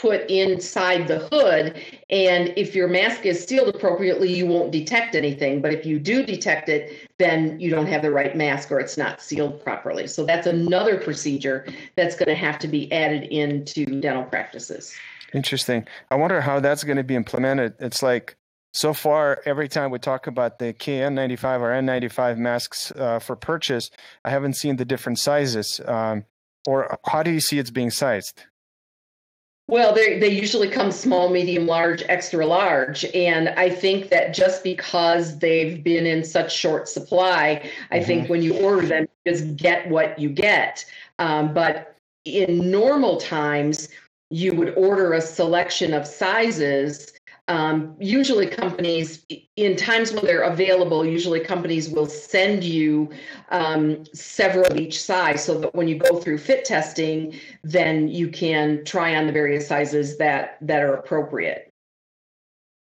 [0.02, 1.80] put inside the hood.
[2.10, 5.62] And if your mask is sealed appropriately, you won't detect anything.
[5.62, 8.98] But if you do detect it, then you don't have the right mask or it's
[8.98, 10.08] not sealed properly.
[10.08, 14.92] So that's another procedure that's going to have to be added into dental practices.
[15.36, 15.88] Interesting.
[16.10, 17.76] I wonder how that's going to be implemented.
[17.80, 18.36] It's like
[18.74, 23.92] so far, every time we talk about the KN95 or N95 masks uh, for purchase,
[24.26, 25.80] I haven't seen the different sizes.
[25.86, 26.26] Um,
[26.68, 28.46] or how do you see it's being sized?
[29.72, 34.66] Well, they they usually come small, medium, large, extra large, and I think that just
[34.66, 38.06] because they've been in such short supply, I mm-hmm.
[38.06, 40.84] think when you order them, you just get what you get.
[41.20, 43.88] Um, but in normal times,
[44.30, 47.14] you would order a selection of sizes
[47.48, 49.26] um, usually companies
[49.56, 53.10] in times when they're available usually companies will send you
[53.50, 55.44] um, several of each size.
[55.44, 59.68] So that when you go through fit testing then you can try on the various
[59.68, 61.70] sizes that that are appropriate.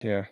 [0.02, 0.26] Yeah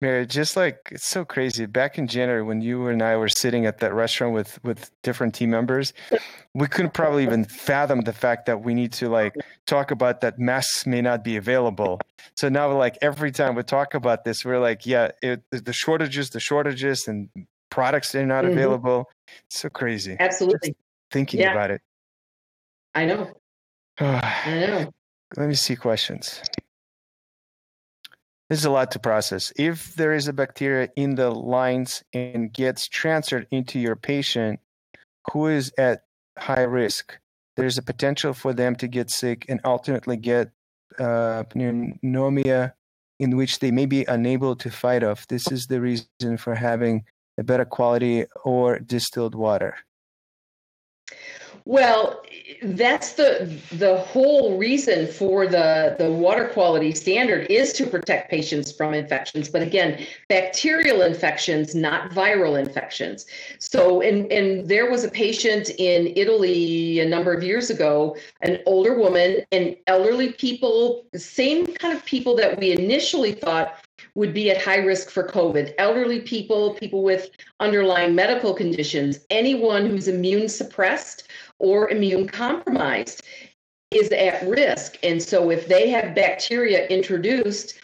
[0.00, 1.66] Mary, just like it's so crazy.
[1.66, 5.34] Back in January, when you and I were sitting at that restaurant with with different
[5.34, 5.92] team members,
[6.54, 9.34] we couldn't probably even fathom the fact that we need to like
[9.66, 12.00] talk about that masks may not be available.
[12.36, 16.30] So now, like every time we talk about this, we're like, yeah, it, the shortages,
[16.30, 17.28] the shortages, and
[17.70, 18.52] products are not mm-hmm.
[18.52, 19.10] available.
[19.46, 20.16] It's so crazy.
[20.20, 20.70] Absolutely.
[20.70, 20.78] Just
[21.10, 21.52] thinking yeah.
[21.52, 21.80] about it.
[22.94, 23.32] I know.
[23.98, 24.92] I know.
[25.36, 26.40] Let me see questions.
[28.48, 29.52] This is a lot to process.
[29.56, 34.60] If there is a bacteria in the lines and gets transferred into your patient
[35.32, 36.04] who is at
[36.38, 37.18] high risk,
[37.56, 40.50] there's a potential for them to get sick and ultimately get
[40.98, 42.74] uh, pneumonia
[43.18, 45.26] in which they may be unable to fight off.
[45.26, 47.04] This is the reason for having
[47.36, 49.76] a better quality or distilled water.
[51.68, 52.22] Well,
[52.62, 58.72] that's the the whole reason for the the water quality standard is to protect patients
[58.72, 63.26] from infections but again bacterial infections not viral infections
[63.58, 68.58] so and and there was a patient in Italy a number of years ago an
[68.64, 74.34] older woman and elderly people the same kind of people that we initially thought would
[74.34, 75.74] be at high risk for COVID.
[75.78, 83.22] Elderly people, people with underlying medical conditions, anyone who's immune suppressed or immune compromised
[83.90, 84.98] is at risk.
[85.02, 87.80] And so if they have bacteria introduced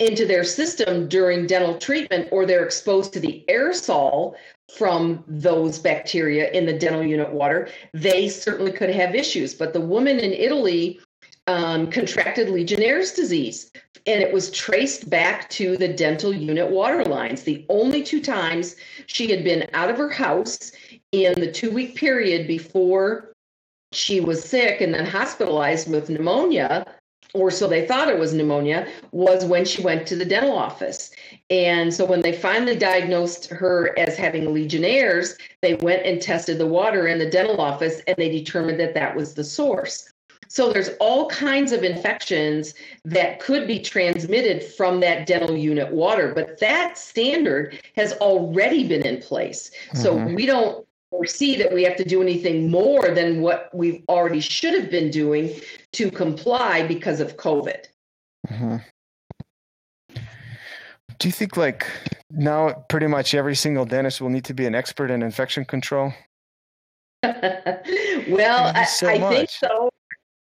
[0.00, 4.34] into their system during dental treatment or they're exposed to the aerosol
[4.76, 9.54] from those bacteria in the dental unit water, they certainly could have issues.
[9.54, 11.00] But the woman in Italy
[11.46, 13.70] um, contracted Legionnaire's disease,
[14.06, 17.42] and it was traced back to the dental unit water lines.
[17.42, 20.72] The only two times she had been out of her house
[21.14, 23.32] in the two week period before
[23.92, 26.84] she was sick and then hospitalized with pneumonia
[27.34, 31.10] or so they thought it was pneumonia, was when she went to the dental office.
[31.50, 36.66] And so when they finally diagnosed her as having Legionnaire's, they went and tested the
[36.66, 40.12] water in the dental office and they determined that that was the source.
[40.46, 46.32] So there's all kinds of infections that could be transmitted from that dental unit water,
[46.32, 49.72] but that standard has already been in place.
[49.88, 49.98] Mm-hmm.
[49.98, 54.40] So we don't foresee that we have to do anything more than what we already
[54.40, 55.54] should have been doing
[55.92, 57.84] to comply because of COVID.
[58.48, 58.76] Mm-hmm.
[61.18, 61.86] Do you think like
[62.30, 66.12] now pretty much every single dentist will need to be an expert in infection control?
[67.22, 69.88] well, I, so I think so.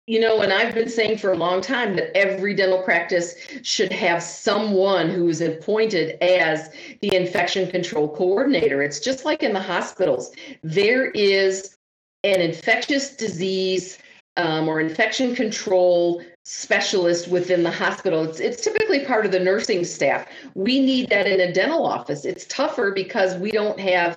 [0.08, 3.34] You know, and I've been saying for a long time that every dental practice
[3.64, 6.70] should have someone who is appointed as
[7.02, 8.84] the infection control coordinator.
[8.84, 10.32] It's just like in the hospitals.
[10.62, 11.76] There is
[12.24, 13.98] an infectious disease
[14.38, 18.24] um, or infection control specialist within the hospital.
[18.24, 20.28] It's, it's typically part of the nursing staff.
[20.54, 22.26] We need that in a dental office.
[22.26, 24.16] It's tougher because we don't have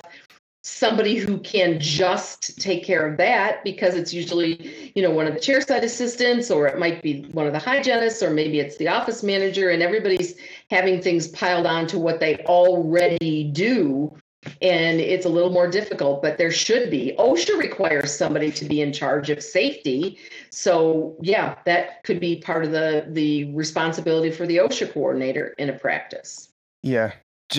[0.68, 5.32] somebody who can just take care of that because it's usually you know one of
[5.32, 8.86] the chairside assistants or it might be one of the hygienists or maybe it's the
[8.86, 10.34] office manager and everybody's
[10.70, 14.14] having things piled on to what they already do
[14.60, 17.14] and it's a little more difficult but there should be.
[17.18, 20.18] Osha requires somebody to be in charge of safety.
[20.50, 25.70] So yeah that could be part of the the responsibility for the osha coordinator in
[25.70, 26.50] a practice.
[26.82, 27.12] Yeah.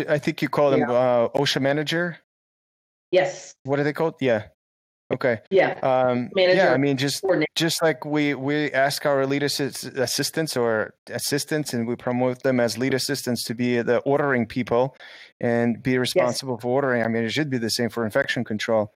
[0.07, 0.91] I think you call them yeah.
[0.91, 2.20] uh, osha manager
[3.12, 3.55] Yes.
[3.64, 4.16] What are they called?
[4.20, 4.47] Yeah.
[5.12, 5.39] Okay.
[5.49, 5.80] Yeah.
[5.82, 6.72] Um, yeah.
[6.72, 11.88] I mean, just just like we we ask our lead assist, assistants or assistants, and
[11.88, 14.95] we promote them as lead assistants to be the ordering people
[15.41, 16.62] and be responsible yes.
[16.62, 17.03] for ordering.
[17.03, 18.93] I mean, it should be the same for infection control.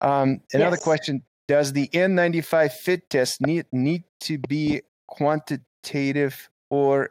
[0.00, 0.82] Um, another yes.
[0.82, 7.10] question: Does the N95 fit test need need to be quantitative, or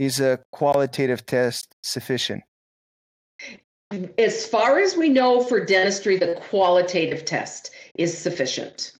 [0.00, 2.42] is a qualitative test sufficient?
[4.18, 8.92] As far as we know for dentistry, the qualitative test is sufficient.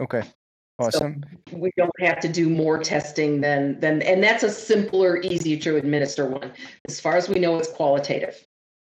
[0.00, 0.22] Okay.
[0.78, 1.24] Awesome.
[1.50, 5.58] So we don't have to do more testing than than and that's a simpler, easier
[5.58, 6.52] to administer one.
[6.88, 8.46] As far as we know, it's qualitative.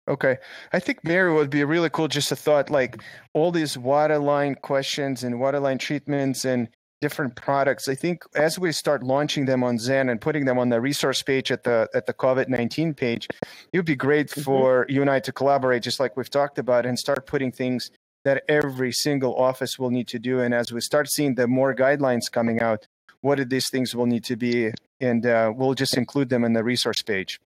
[0.08, 0.38] Okay.
[0.72, 3.02] I think Mary would be really cool just a thought like
[3.34, 6.70] all these waterline questions and waterline treatments and
[7.02, 7.88] different products.
[7.88, 11.22] I think as we start launching them on Zen and putting them on the resource
[11.24, 13.28] page at the at the COVID nineteen page,
[13.72, 14.42] it would be great mm-hmm.
[14.42, 17.92] for you and I to collaborate, just like we've talked about, and start putting things
[18.26, 20.42] that every single office will need to do.
[20.42, 22.86] And as we start seeing the more guidelines coming out,
[23.22, 26.54] what do these things will need to be, and uh, we'll just include them in
[26.54, 27.40] the resource page.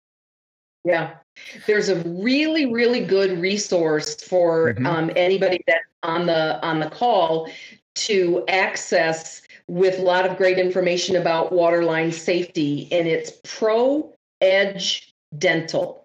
[0.85, 1.15] Yeah,
[1.67, 4.87] there's a really, really good resource for mm-hmm.
[4.87, 7.49] um, anybody that's on the on the call
[7.95, 15.13] to access with a lot of great information about waterline safety, and it's Pro Edge
[15.39, 16.05] Dental.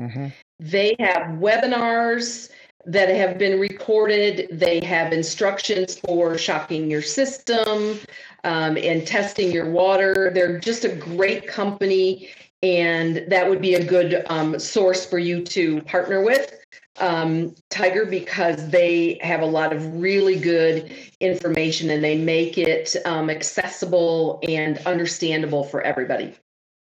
[0.00, 0.28] Mm-hmm.
[0.58, 2.50] They have webinars
[2.86, 4.48] that have been recorded.
[4.50, 7.98] They have instructions for shocking your system
[8.44, 10.30] um, and testing your water.
[10.34, 12.28] They're just a great company,
[12.62, 16.58] and that would be a good um, source for you to partner with
[17.00, 22.96] um, Tiger because they have a lot of really good information and they make it
[23.04, 26.34] um, accessible and understandable for everybody.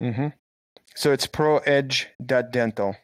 [0.01, 0.27] Mm-hmm.
[0.95, 2.95] So it's proedge.dental.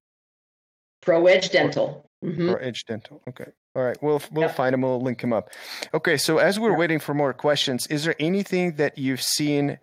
[1.03, 2.09] ProEdge Dental.
[2.23, 2.49] Mm-hmm.
[2.49, 3.21] ProEdge Dental.
[3.27, 3.51] Okay.
[3.75, 3.97] All right.
[4.01, 4.55] We'll we'll yep.
[4.55, 4.81] find him.
[4.81, 5.49] We'll link him up.
[5.93, 6.17] Okay.
[6.17, 6.79] So as we're yep.
[6.79, 9.79] waiting for more questions, is there anything that you've seen,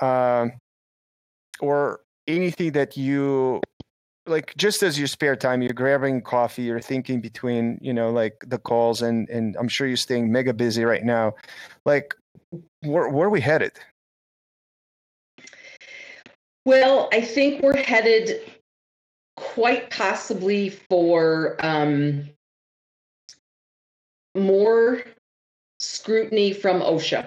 [0.00, 0.52] um,
[1.58, 3.60] or anything that you
[4.30, 8.42] like just as your spare time you're grabbing coffee you're thinking between you know like
[8.46, 11.34] the calls and and i'm sure you're staying mega busy right now.
[11.84, 12.14] Like
[12.82, 13.72] where, where are we headed?
[16.64, 18.40] Well i think we're headed
[19.40, 22.28] quite possibly for um,
[24.36, 25.02] more
[25.80, 27.26] scrutiny from osha.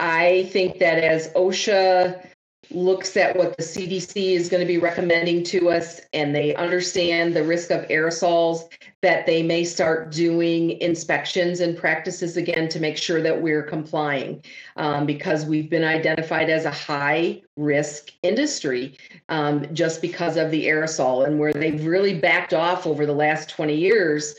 [0.00, 2.26] I think that as osha
[2.70, 7.34] looks at what the CDC is going to be recommending to us and they understand
[7.34, 8.68] the risk of aerosols,
[9.02, 14.42] that they may start doing inspections and practices again to make sure that we're complying.
[14.76, 18.96] Um, because we've been identified as a high risk industry
[19.28, 23.48] um, just because of the aerosol and where they've really backed off over the last
[23.50, 24.34] 20 years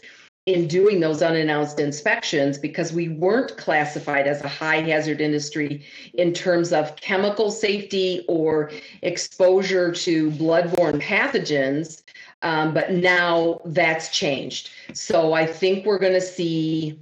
[0.45, 5.83] in doing those unannounced inspections because we weren't classified as a high hazard industry
[6.13, 8.71] in terms of chemical safety or
[9.01, 12.03] exposure to bloodborne pathogens.
[12.43, 14.69] Um, but now that's changed.
[14.93, 16.99] So I think we're going to see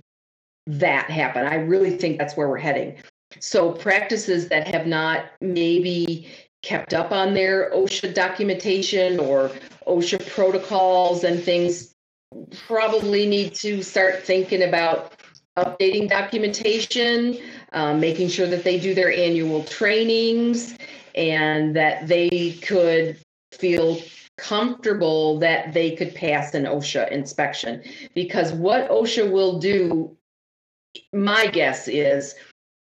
[0.66, 1.46] that happen.
[1.46, 2.96] I really think that's where we're heading.
[3.40, 6.30] So practices that have not maybe
[6.62, 9.52] kept up on their OSHA documentation or
[9.86, 11.93] OSHA protocols and things
[12.68, 15.14] probably need to start thinking about
[15.58, 17.38] updating documentation,
[17.74, 20.76] um, making sure that they do their annual trainings,
[21.16, 23.18] and that they could
[23.52, 24.00] feel
[24.38, 27.84] comfortable that they could pass an OSHA inspection.
[28.16, 30.16] Because what OSHA will do,
[31.14, 32.36] my guess is,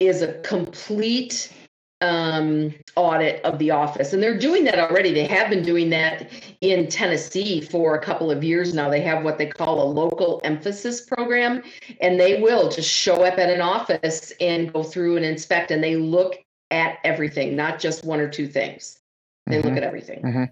[0.01, 1.53] is a complete
[2.01, 4.13] um, audit of the office.
[4.13, 5.13] And they're doing that already.
[5.13, 6.31] They have been doing that
[6.61, 8.91] in Tennessee for a couple of years now.
[8.91, 11.63] They have what they call a local emphasis program,
[12.01, 15.83] and they will just show up at an office and go through and inspect, and
[15.83, 16.37] they look
[16.71, 18.99] at everything, not just one or two things.
[19.47, 19.69] They mm-hmm.
[19.69, 20.23] look at everything.
[20.23, 20.45] Mm-hmm.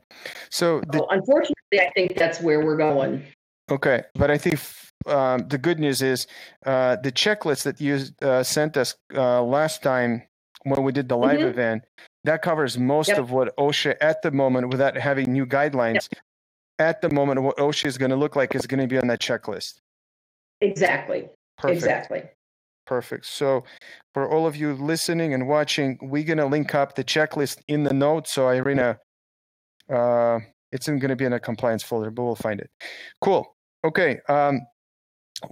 [0.50, 3.24] So, the, so, unfortunately, I think that's where we're going.
[3.70, 4.60] Okay, but I think
[5.06, 6.26] um, the good news is
[6.64, 10.22] uh, the checklist that you uh, sent us uh, last time
[10.64, 11.48] when we did the live mm-hmm.
[11.48, 11.84] event,
[12.24, 13.18] that covers most yep.
[13.18, 16.22] of what OSHA at the moment, without having new guidelines, yep.
[16.78, 19.06] at the moment, what OSHA is going to look like is going to be on
[19.08, 19.74] that checklist.
[20.60, 21.28] Exactly.
[21.58, 21.76] Perfect.
[21.76, 22.22] Exactly.
[22.86, 23.26] Perfect.
[23.26, 23.64] So,
[24.12, 27.84] for all of you listening and watching, we're going to link up the checklist in
[27.84, 28.32] the notes.
[28.32, 28.98] So, Irina,
[29.92, 30.38] uh,
[30.72, 32.68] it's going to be in a compliance folder, but we'll find it.
[33.20, 33.54] Cool.
[33.84, 34.20] Okay.
[34.28, 34.66] Um,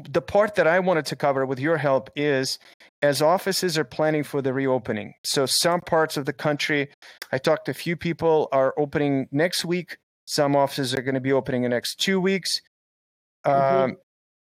[0.09, 2.59] the part that I wanted to cover with your help is
[3.03, 5.15] as offices are planning for the reopening.
[5.25, 6.89] So, some parts of the country,
[7.33, 9.97] I talked to a few people, are opening next week.
[10.27, 12.61] Some offices are going to be opening in the next two weeks.
[13.45, 13.85] Mm-hmm.
[13.85, 13.97] Um,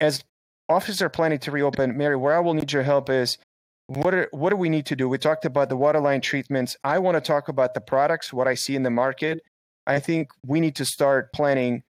[0.01, 0.25] as
[0.69, 3.39] offices are planning to reopen, Mary, where I will need your help is
[3.87, 5.09] what are, what do we need to do?
[5.09, 6.77] We talked about the waterline treatments.
[6.85, 9.41] I want to talk about the products, what I see in the market.
[9.87, 11.83] I think we need to start planning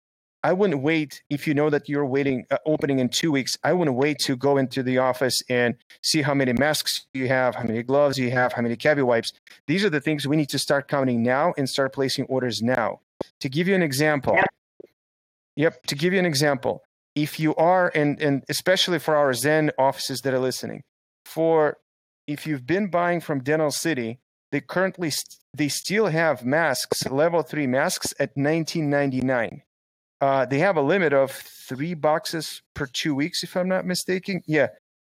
[0.44, 3.58] I wouldn't wait if you know that you're waiting uh, opening in two weeks.
[3.64, 7.56] I wouldn't wait to go into the office and see how many masks you have,
[7.56, 9.34] how many gloves you have, how many cavi wipes.
[9.66, 13.02] These are the things we need to start counting now and start placing orders now.
[13.40, 14.48] To give you an example, yep.
[15.56, 16.84] yep to give you an example,
[17.16, 20.84] if you are and and especially for our Zen offices that are listening,
[21.26, 21.78] for
[22.28, 24.20] if you've been buying from Dental City,
[24.52, 29.64] they currently st- they still have masks, level three masks at 1999
[30.22, 34.42] uh, they have a limit of three boxes per two weeks, if I'm not mistaken.
[34.48, 34.68] Yeah,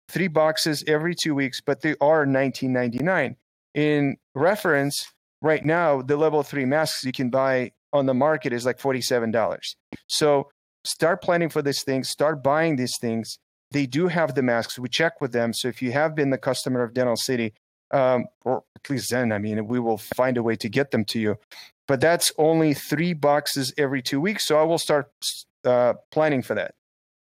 [0.07, 3.35] three boxes every two weeks, but they are 19.99.
[3.73, 8.65] In reference, right now the level three masks you can buy on the market is
[8.65, 9.59] like $47.
[10.07, 10.49] So
[10.85, 12.09] start planning for these things.
[12.09, 13.37] Start buying these things.
[13.71, 14.79] They do have the masks.
[14.79, 15.53] We check with them.
[15.53, 17.53] So if you have been the customer of Dental City,
[17.91, 21.05] um, or at least then, I mean, we will find a way to get them
[21.05, 21.37] to you
[21.87, 24.47] but that's only three boxes every two weeks.
[24.47, 25.11] So I will start
[25.65, 26.75] uh, planning for that.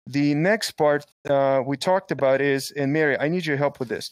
[0.08, 3.90] The next part uh, we talked about is, and Mary, I need your help with
[3.90, 4.10] this.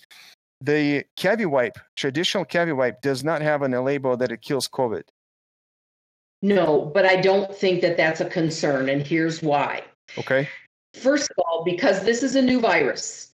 [0.62, 5.04] The CaviWipe, traditional CaviWipe, does not have on a label that it kills COVID.
[6.44, 9.84] No, but I don't think that that's a concern, and here's why.
[10.18, 10.48] Okay.
[10.94, 13.32] First of all, because this is a new virus,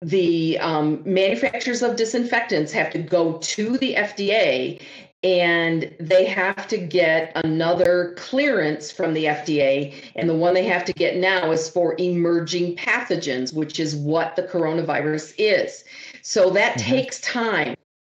[0.00, 4.80] the um, manufacturers of disinfectants have to go to the FDA
[5.22, 9.94] and they have to get another clearance from the FDA.
[10.14, 14.36] And the one they have to get now is for emerging pathogens, which is what
[14.36, 15.84] the coronavirus is.
[16.22, 16.90] So that mm-hmm.
[16.90, 17.74] takes time.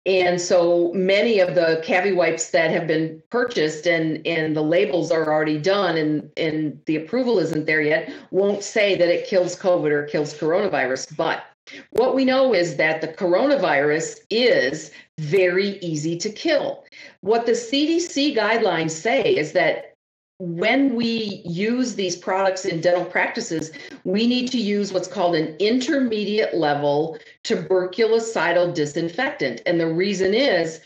[0.06, 5.12] And so many of the cavi wipes that have been purchased and, and the labels
[5.12, 9.54] are already done and, and the approval isn't there yet won't say that it kills
[9.54, 11.14] COVID or kills coronavirus.
[11.14, 11.44] But
[11.90, 16.84] what we know is that the coronavirus is very easy to kill.
[17.20, 19.94] What the CDC guidelines say is that
[20.40, 23.72] when we use these products in dental practices,
[24.04, 29.60] we need to use what's called an intermediate level tuberculocidal disinfectant.
[29.66, 30.80] And the reason is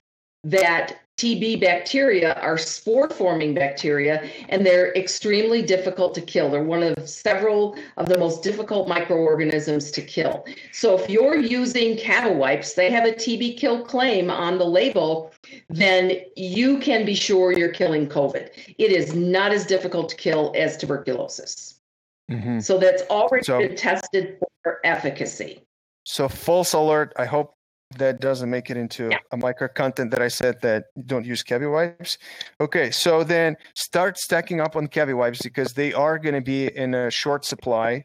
[0.44, 6.50] that TB bacteria are spore forming bacteria and they're extremely difficult to kill.
[6.50, 10.44] They're one of several of the most difficult microorganisms to kill.
[10.72, 15.32] So if you're using cavi wipes, they have a TB kill claim on the label,
[15.68, 18.74] then you can be sure you're killing COVID.
[18.78, 21.78] It is not as difficult to kill as tuberculosis.
[22.32, 22.58] Mm-hmm.
[22.58, 25.62] So that's already so, been tested for efficacy.
[26.04, 27.12] So false alert.
[27.16, 27.54] I hope
[27.98, 29.18] that doesn't make it into yeah.
[29.30, 32.18] a micro content that I said that don't use cavi wipes.
[32.60, 36.66] Okay, so then start stacking up on cavi wipes because they are going to be
[36.66, 38.04] in a short supply.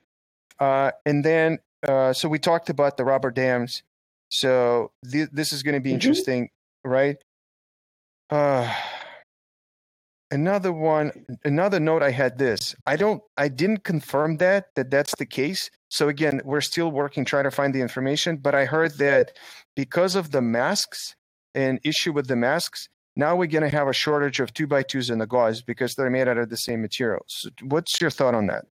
[0.59, 3.83] Uh, and then, uh, so we talked about the rubber dams.
[4.29, 5.95] So th- this is going to be mm-hmm.
[5.95, 6.49] interesting,
[6.83, 7.17] right?
[8.29, 8.73] Uh,
[10.31, 11.11] another one
[11.45, 15.69] another note i had this i don't i didn't confirm that that that's the case
[15.89, 19.31] so again we're still working trying to find the information but i heard that
[19.75, 21.15] because of the masks
[21.55, 24.83] and issue with the masks now we're going to have a shortage of two by
[24.83, 28.35] twos in the gauze because they're made out of the same materials what's your thought
[28.35, 28.65] on that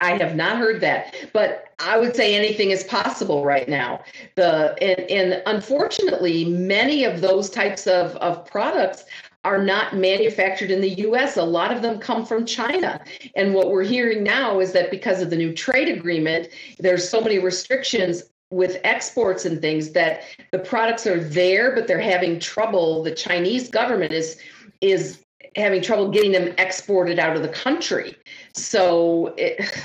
[0.00, 4.00] I have not heard that, but I would say anything is possible right now.
[4.36, 9.04] The and, and unfortunately, many of those types of, of products
[9.48, 11.38] are not manufactured in the US.
[11.38, 13.02] A lot of them come from China.
[13.34, 17.22] And what we're hearing now is that because of the new trade agreement, there's so
[17.22, 23.02] many restrictions with exports and things that the products are there, but they're having trouble.
[23.02, 24.38] The Chinese government is
[24.82, 25.24] is
[25.56, 28.16] having trouble getting them exported out of the country.
[28.52, 29.82] So it,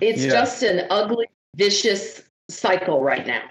[0.00, 0.30] it's yeah.
[0.30, 3.44] just an ugly, vicious cycle right now.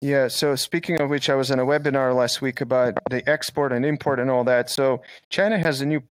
[0.00, 0.28] Yeah.
[0.28, 3.84] So speaking of which, I was in a webinar last week about the export and
[3.84, 4.70] import and all that.
[4.70, 6.02] So China has a new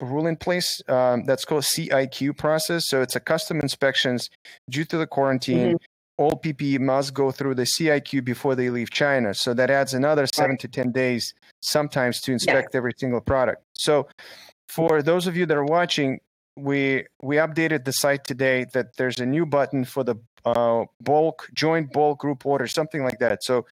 [0.00, 2.88] rule in place um, that's called CIQ process.
[2.88, 4.28] So it's a custom inspections
[4.68, 5.74] due to the quarantine.
[5.74, 5.76] Mm-hmm.
[6.18, 9.34] All PPE must go through the CIQ before they leave China.
[9.34, 12.78] So that adds another seven to 10 days sometimes to inspect yeah.
[12.78, 13.62] every single product.
[13.74, 14.08] So
[14.68, 16.20] for those of you that are watching,
[16.56, 20.16] we we updated the site today that there's a new button for the
[20.46, 23.42] uh, bulk joint bulk group order something like that.
[23.42, 23.66] So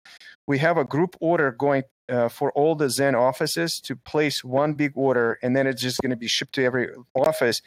[0.48, 4.74] we have a group order going uh, for all the zen offices to place one
[4.74, 7.62] big order and then it's just going to be shipped to every office.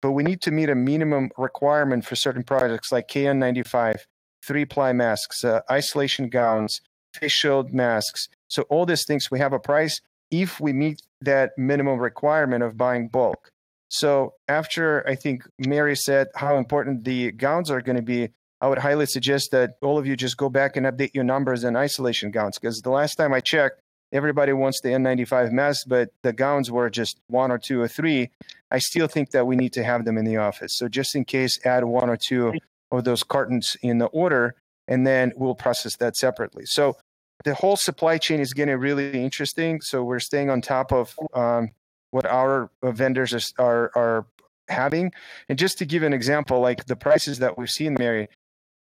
[0.00, 4.00] But we need to meet a minimum requirement for certain products like kn95
[4.42, 6.80] three ply masks uh, isolation gowns
[7.14, 8.28] face shield masks.
[8.48, 10.00] So all these things we have a price
[10.30, 13.50] if we meet that minimum requirement of buying bulk.
[13.88, 18.30] So after I think Mary said how important the gowns are going to be,
[18.60, 21.64] I would highly suggest that all of you just go back and update your numbers
[21.64, 23.80] and isolation gowns because the last time I checked,
[24.12, 28.30] everybody wants the N95 mask, but the gowns were just one or two or three.
[28.70, 30.76] I still think that we need to have them in the office.
[30.76, 32.54] So just in case, add one or two
[32.90, 34.54] of those cartons in the order,
[34.88, 36.64] and then we'll process that separately.
[36.66, 36.96] So
[37.44, 39.80] the whole supply chain is getting really interesting.
[39.82, 41.70] So we're staying on top of um,
[42.10, 44.26] what our vendors are, are
[44.68, 45.12] having.
[45.48, 48.28] And just to give an example, like the prices that we've seen, Mary,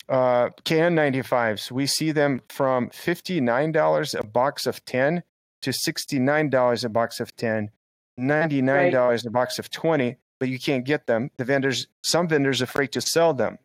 [0.09, 5.23] uh, KN95s, we see them from $59 a box of 10
[5.63, 7.71] to $69 a box of 10,
[8.19, 9.25] $99 right.
[9.25, 11.31] a box of 20, but you can't get them.
[11.39, 13.59] The vendors, some vendors are afraid to sell them.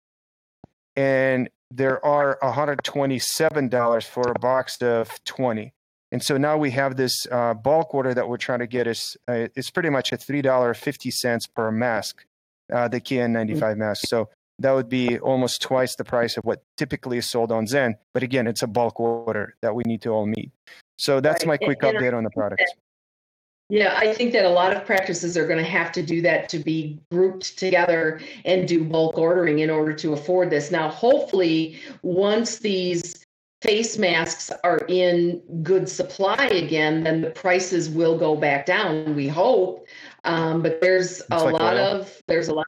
[0.95, 5.73] And there are $127 for a box of 20.
[6.11, 8.85] And so now we have this uh, bulk order that we're trying to get.
[8.85, 12.25] Is uh, it's pretty much a three dollar fifty cents per mask,
[12.71, 13.79] uh, the KN95 mm-hmm.
[13.79, 14.07] mask.
[14.07, 14.29] So
[14.61, 17.95] that would be almost twice the price of what typically is sold on Zen.
[18.13, 20.51] But again, it's a bulk order that we need to all meet.
[20.97, 22.63] So that's my quick update on the product.
[23.69, 26.49] Yeah, I think that a lot of practices are going to have to do that
[26.49, 30.71] to be grouped together and do bulk ordering in order to afford this.
[30.71, 33.25] Now, hopefully, once these
[33.61, 39.15] face masks are in good supply again, then the prices will go back down.
[39.15, 39.87] We hope,
[40.25, 42.01] um, but there's a like lot oil.
[42.01, 42.67] of there's a lot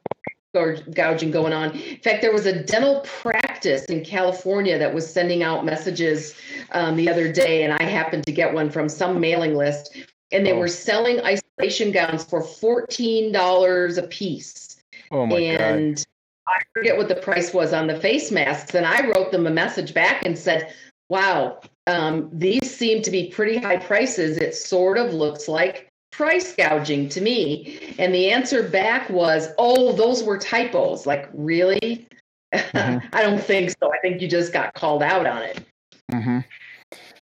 [0.54, 1.72] gouging going on.
[1.72, 6.34] In fact, there was a dental practice in California that was sending out messages
[6.72, 9.96] um, the other day, and I happened to get one from some mailing list,
[10.32, 10.58] and they oh.
[10.58, 14.76] were selling isolation gowns for fourteen dollars a piece.
[15.10, 16.04] Oh my and God.
[16.46, 19.50] I forget what the price was on the face masks, and I wrote them a
[19.50, 20.74] message back and said,
[21.08, 24.38] wow, um, these seem to be pretty high prices.
[24.38, 27.94] It sort of looks like price gouging to me.
[27.98, 31.06] And the answer back was, oh, those were typos.
[31.06, 32.06] Like, really?
[32.54, 33.06] Mm-hmm.
[33.12, 33.92] I don't think so.
[33.92, 35.64] I think you just got called out on it.
[36.12, 36.38] Mm-hmm.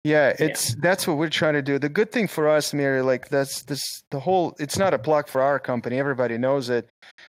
[0.04, 0.76] Yeah, it's yeah.
[0.80, 1.78] that's what we're trying to do.
[1.78, 4.54] The good thing for us, Mary, like that's this the whole.
[4.58, 5.98] It's not a plug for our company.
[5.98, 6.88] Everybody knows it.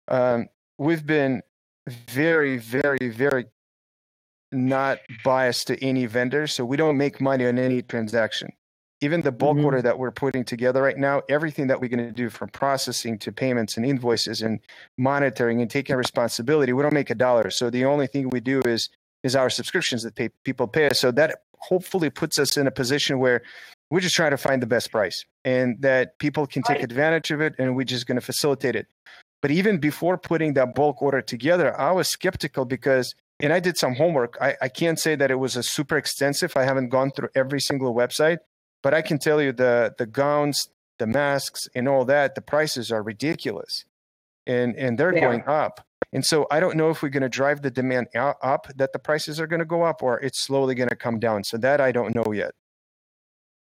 [0.09, 0.49] Um,
[0.79, 1.43] we've been
[2.09, 3.45] very, very, very
[4.51, 8.51] not biased to any vendor, so we don't make money on any transaction.
[9.05, 9.67] Even the bulk mm-hmm.
[9.67, 13.19] order that we're putting together right now, everything that we're going to do from processing
[13.19, 14.61] to payments and invoices and
[14.97, 17.51] monitoring and taking responsibility, we don't make a dollar.
[17.51, 18.89] So the only thing we do is
[19.23, 21.01] is our subscriptions that pay, people pay us.
[21.01, 23.43] So that hopefully puts us in a position where
[23.91, 27.41] we're just trying to find the best price and that people can take advantage of
[27.41, 28.87] it and we're just going to facilitate it.
[29.43, 33.77] But even before putting that bulk order together, I was skeptical because and I did
[33.77, 34.37] some homework.
[34.41, 36.57] I, I can't say that it was a super extensive.
[36.57, 38.39] I haven't gone through every single website,
[38.85, 40.69] but I can tell you the the gowns,
[40.99, 42.37] the masks, and all that.
[42.37, 43.87] The prices are ridiculous,
[44.47, 45.21] and and they're yeah.
[45.21, 45.85] going up.
[46.13, 49.01] And so I don't know if we're going to drive the demand up that the
[49.01, 51.43] prices are going to go up, or it's slowly going to come down.
[51.43, 52.53] So that I don't know yet.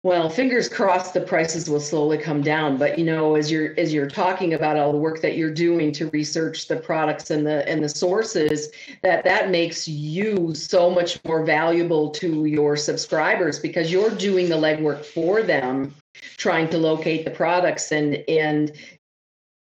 [0.03, 2.77] Well, fingers crossed the prices will slowly come down.
[2.77, 5.91] But you know, as you're as you're talking about all the work that you're doing
[5.93, 8.69] to research the products and the and the sources,
[9.01, 14.55] that that makes you so much more valuable to your subscribers because you're doing the
[14.55, 15.93] legwork for them,
[16.37, 18.73] trying to locate the products and and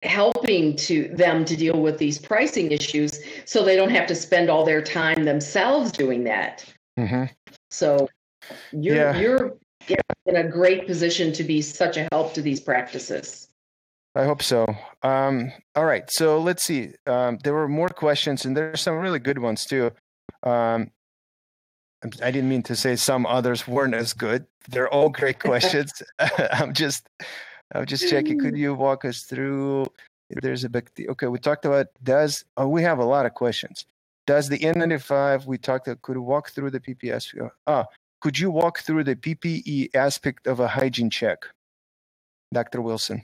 [0.04, 4.50] helping to them to deal with these pricing issues so they don't have to spend
[4.50, 6.66] all their time themselves doing that.
[7.00, 7.24] Mm-hmm.
[7.72, 8.08] So
[8.72, 9.18] you're yeah.
[9.18, 9.58] you're
[10.26, 13.48] in a great position to be such a help to these practices.
[14.16, 14.66] I hope so.
[15.04, 16.94] Um, all right, so let's see.
[17.06, 19.92] Um, there were more questions, and there's some really good ones too.
[20.44, 20.92] Um,
[22.04, 24.46] I didn't mean to say some others weren't as good.
[24.70, 25.92] They're all great questions.
[26.52, 27.08] I'm just,
[27.74, 28.40] I'm just checking.
[28.40, 29.86] Could you walk us through?
[30.30, 30.90] There's a big.
[31.10, 32.44] Okay, we talked about does.
[32.58, 33.86] Oh, we have a lot of questions.
[34.26, 35.46] Does the N95?
[35.46, 35.90] We talked.
[36.02, 37.50] Could you walk through the PPS?
[37.66, 37.86] Ah,
[38.22, 41.45] could you walk through the PPE aspect of a hygiene check,
[42.53, 42.82] Dr.
[42.82, 43.24] Wilson?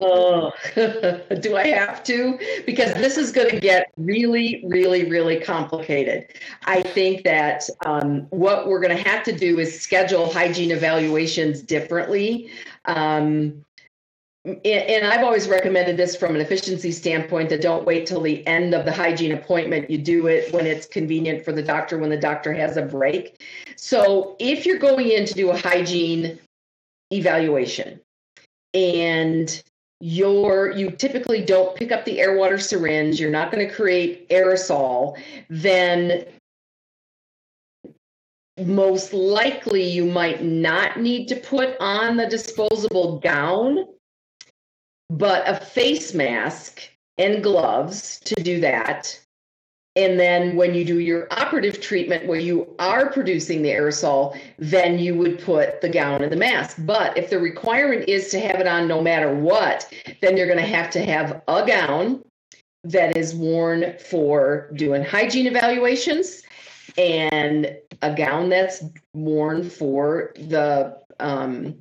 [0.00, 2.38] Oh, do I have to?
[2.66, 6.26] Because this is going to get really, really, really complicated.
[6.66, 11.62] I think that um, what we're going to have to do is schedule hygiene evaluations
[11.62, 12.50] differently.
[12.86, 13.64] Um,
[14.44, 18.74] and I've always recommended this from an efficiency standpoint that don't wait till the end
[18.74, 19.90] of the hygiene appointment.
[19.90, 23.42] You do it when it's convenient for the doctor, when the doctor has a break.
[23.76, 26.38] So if you're going in to do a hygiene
[27.10, 28.00] evaluation
[28.74, 29.62] and
[30.00, 34.28] you're you typically don't pick up the air water syringe, you're not going to create
[34.28, 35.16] aerosol,
[35.48, 36.26] then
[38.62, 43.86] most likely you might not need to put on the disposable gown
[45.18, 46.82] but a face mask
[47.18, 49.18] and gloves to do that.
[49.96, 54.98] And then when you do your operative treatment where you are producing the aerosol, then
[54.98, 56.78] you would put the gown and the mask.
[56.80, 59.88] But if the requirement is to have it on no matter what,
[60.20, 62.24] then you're going to have to have a gown
[62.82, 66.42] that is worn for doing hygiene evaluations
[66.98, 68.82] and a gown that's
[69.14, 71.76] worn for the um,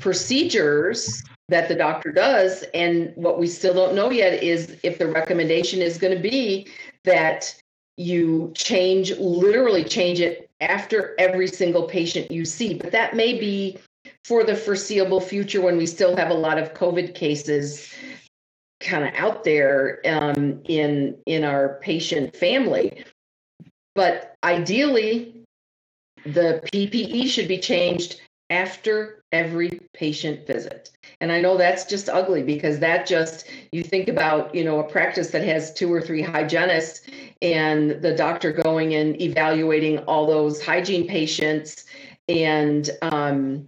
[0.00, 1.22] procedures
[1.52, 2.64] that the doctor does.
[2.74, 6.66] And what we still don't know yet is if the recommendation is going to be
[7.04, 7.54] that
[7.96, 12.74] you change, literally change it after every single patient you see.
[12.74, 13.78] But that may be
[14.24, 17.92] for the foreseeable future when we still have a lot of COVID cases
[18.80, 23.04] kind of out there um, in in our patient family.
[23.94, 25.44] But ideally,
[26.24, 28.20] the PPE should be changed
[28.52, 30.90] after every patient visit.
[31.20, 34.84] And I know that's just ugly because that just, you think about, you know, a
[34.84, 37.08] practice that has two or three hygienists
[37.40, 41.86] and the doctor going and evaluating all those hygiene patients
[42.28, 43.66] and um,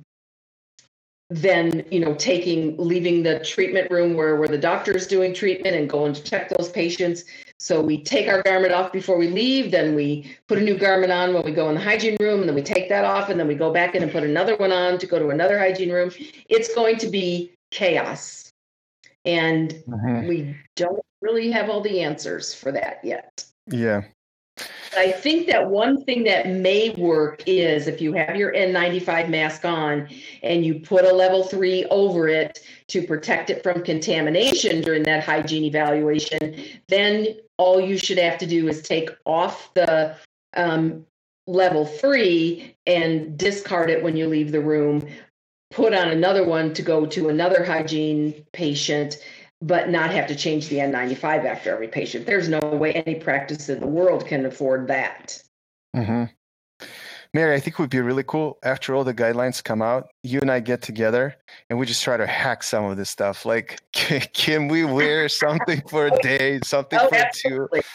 [1.30, 5.74] then you know taking leaving the treatment room where where the doctor is doing treatment
[5.74, 7.24] and going to check those patients.
[7.58, 11.12] So we take our garment off before we leave then we put a new garment
[11.12, 13.40] on when we go in the hygiene room and then we take that off and
[13.40, 15.90] then we go back in and put another one on to go to another hygiene
[15.90, 16.10] room.
[16.48, 18.50] It's going to be chaos.
[19.24, 20.28] And mm-hmm.
[20.28, 23.46] we don't really have all the answers for that yet.
[23.70, 24.02] Yeah
[24.96, 29.64] I think that one thing that may work is if you have your N95 mask
[29.64, 30.08] on
[30.42, 35.24] and you put a level three over it to protect it from contamination during that
[35.24, 36.54] hygiene evaluation,
[36.88, 40.16] then all you should have to do is take off the
[40.56, 41.06] um,
[41.46, 45.06] level three and discard it when you leave the room.
[45.70, 49.18] Put on another one to go to another hygiene patient
[49.64, 52.26] but not have to change the N95 after every patient.
[52.26, 55.42] There's no way any practice in the world can afford that.
[55.96, 56.24] Mm-hmm.
[57.32, 60.40] Mary, I think it would be really cool after all the guidelines come out, you
[60.40, 61.34] and I get together
[61.68, 63.46] and we just try to hack some of this stuff.
[63.46, 67.80] Like, can, can we wear something for a day, something oh, for absolutely.
[67.80, 67.86] two?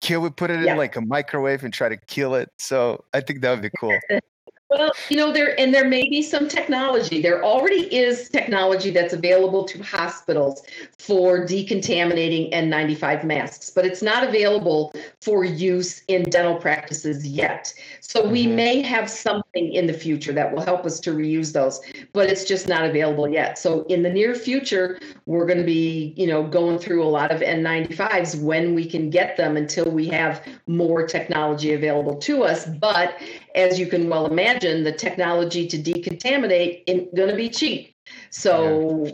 [0.00, 0.72] Can we put it yeah.
[0.72, 2.48] in like a microwave and try to kill it?
[2.58, 3.96] So I think that would be cool.
[4.72, 7.20] Well, you know, there and there may be some technology.
[7.20, 10.62] There already is technology that's available to hospitals
[10.98, 17.74] for decontaminating N95 masks, but it's not available for use in dental practices yet.
[18.00, 18.56] So we mm-hmm.
[18.56, 21.82] may have something in the future that will help us to reuse those,
[22.14, 23.58] but it's just not available yet.
[23.58, 27.30] So in the near future, we're going to be, you know, going through a lot
[27.30, 32.64] of N95s when we can get them until we have more technology available to us.
[32.64, 33.20] But
[33.54, 37.94] as you can well imagine, the technology to decontaminate is going to be cheap.
[38.30, 39.06] So,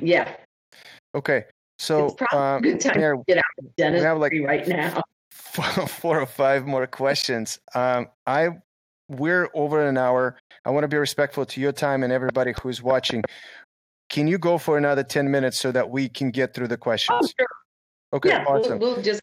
[0.00, 0.02] yeah.
[0.02, 0.36] yeah.
[1.14, 1.44] Okay.
[1.78, 5.02] So, it's probably um, a good time to get out of dentistry like right now.
[5.30, 7.58] Four or five more questions.
[7.74, 8.50] Um, I
[9.08, 10.36] we're over an hour.
[10.64, 13.22] I want to be respectful to your time and everybody who's watching.
[14.08, 17.18] Can you go for another 10 minutes so that we can get through the questions?
[17.22, 17.48] Oh, sure.
[18.14, 18.78] Okay, yeah, awesome.
[18.78, 19.22] We'll, we'll just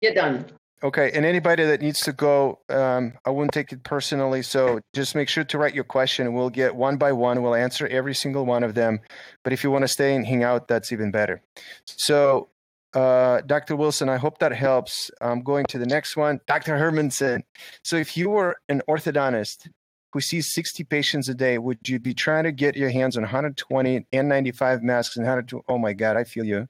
[0.00, 0.46] get done.
[0.82, 4.42] Okay, and anybody that needs to go, um, I wouldn't take it personally.
[4.42, 6.34] So just make sure to write your question.
[6.34, 7.42] We'll get one by one.
[7.42, 9.00] We'll answer every single one of them.
[9.42, 11.40] But if you want to stay and hang out, that's even better.
[11.86, 12.50] So,
[12.92, 13.74] uh, Dr.
[13.74, 15.10] Wilson, I hope that helps.
[15.22, 16.76] I'm going to the next one, Dr.
[16.76, 17.42] Hermanson.
[17.82, 19.68] So, if you were an orthodontist
[20.12, 23.22] who sees 60 patients a day, would you be trying to get your hands on
[23.22, 25.52] 120 N95 masks and 100?
[25.68, 26.68] Oh my God, I feel you.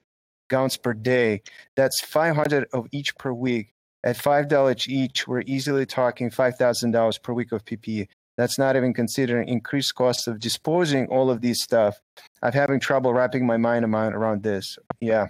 [0.49, 1.43] Gowns per day.
[1.75, 3.73] That's 500 of each per week.
[4.07, 8.07] At $5 each, we're easily talking $5,000 per week of PPE.
[8.37, 11.99] That's not even considering increased costs of disposing all of these stuff.
[12.41, 14.79] I'm having trouble wrapping my mind around this.
[15.01, 15.27] Yeah,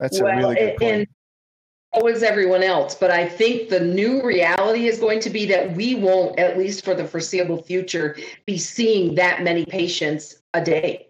[0.00, 0.94] that's well, a really good point.
[0.94, 1.06] And-
[1.94, 2.94] so is everyone else.
[2.94, 6.82] But I think the new reality is going to be that we won't, at least
[6.82, 8.16] for the foreseeable future,
[8.46, 11.08] be seeing that many patients a day.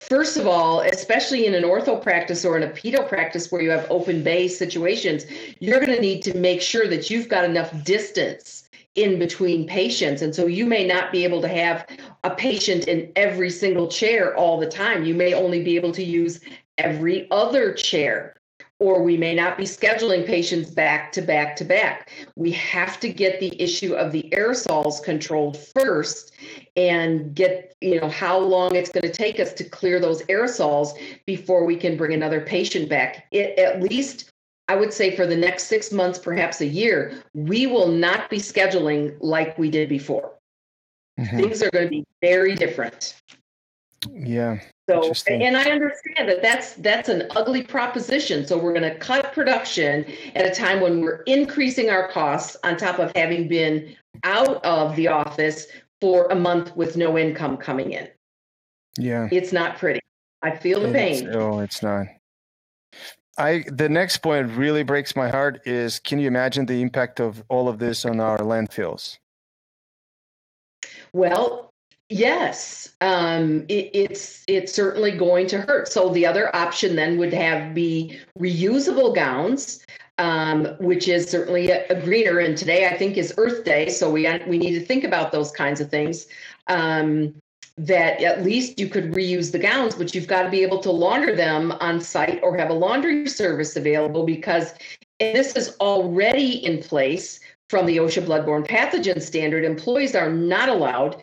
[0.00, 3.70] First of all, especially in an ortho practice or in a pedo practice where you
[3.70, 5.24] have open bay situations,
[5.58, 10.22] you're going to need to make sure that you've got enough distance in between patients.
[10.22, 11.86] And so you may not be able to have
[12.24, 15.04] a patient in every single chair all the time.
[15.04, 16.40] You may only be able to use
[16.78, 18.36] every other chair.
[18.78, 22.10] Or we may not be scheduling patients back to back to back.
[22.36, 26.32] We have to get the issue of the aerosols controlled first
[26.76, 30.98] and get, you know, how long it's going to take us to clear those aerosols
[31.24, 33.26] before we can bring another patient back.
[33.30, 34.30] It, at least
[34.68, 38.38] I would say for the next six months, perhaps a year, we will not be
[38.38, 40.32] scheduling like we did before.
[41.18, 41.36] Mm-hmm.
[41.36, 43.14] Things are going to be very different.
[44.14, 44.60] Yeah.
[44.88, 48.46] So, and I understand that that's that's an ugly proposition.
[48.46, 50.04] So we're going to cut production
[50.34, 54.94] at a time when we're increasing our costs on top of having been out of
[54.94, 55.66] the office
[56.00, 58.08] for a month with no income coming in.
[58.98, 59.28] Yeah.
[59.32, 60.00] It's not pretty.
[60.42, 61.30] I feel the it's, pain.
[61.34, 62.06] Oh, it's not.
[63.38, 67.42] I the next point really breaks my heart is can you imagine the impact of
[67.48, 69.18] all of this on our landfills?
[71.12, 71.70] Well,
[72.08, 75.88] yes, um, it, it's it's certainly going to hurt.
[75.88, 79.84] So the other option then would have be reusable gowns,
[80.18, 82.38] um, which is certainly a, a, greener.
[82.38, 85.50] And today I think is Earth Day, so we we need to think about those
[85.50, 86.26] kinds of things.
[86.68, 87.34] Um,
[87.78, 90.90] that at least you could reuse the gowns, but you've got to be able to
[90.90, 94.72] launder them on site or have a laundry service available because
[95.20, 97.38] this is already in place
[97.68, 99.64] from the OSHA bloodborne pathogen standard.
[99.64, 101.22] Employees are not allowed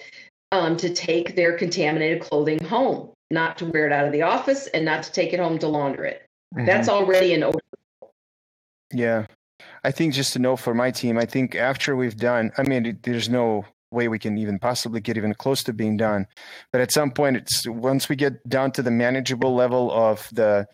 [0.53, 4.67] um, to take their contaminated clothing home, not to wear it out of the office
[4.67, 6.29] and not to take it home to launder it.
[6.55, 6.67] Mm-hmm.
[6.67, 8.07] That's already an OSHA.
[8.93, 9.25] Yeah.
[9.83, 12.99] I think just to know for my team, I think after we've done, I mean,
[13.01, 16.27] there's no way we can even possibly get even close to being done.
[16.71, 20.67] But at some point, it's once we get down to the manageable level of the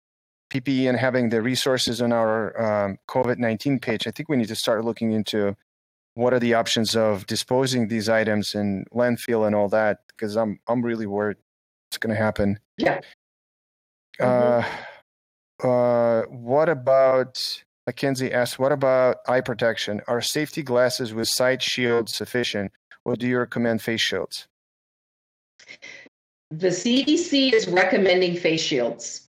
[0.51, 4.49] PPE and having the resources on our um, COVID 19 page, I think we need
[4.49, 5.55] to start looking into
[6.19, 10.59] what are the options of disposing these items in landfill and all that because I'm
[10.67, 11.37] I'm really worried
[11.89, 12.59] it's going to happen.
[12.77, 12.99] Yeah.
[14.19, 15.67] Uh, mm-hmm.
[15.67, 17.41] uh, what about
[17.87, 20.01] Mackenzie asked, what about eye protection?
[20.07, 22.71] Are safety glasses with side shields sufficient?
[23.05, 24.47] or do you recommend face shields?
[26.51, 29.27] The CDC is recommending face shields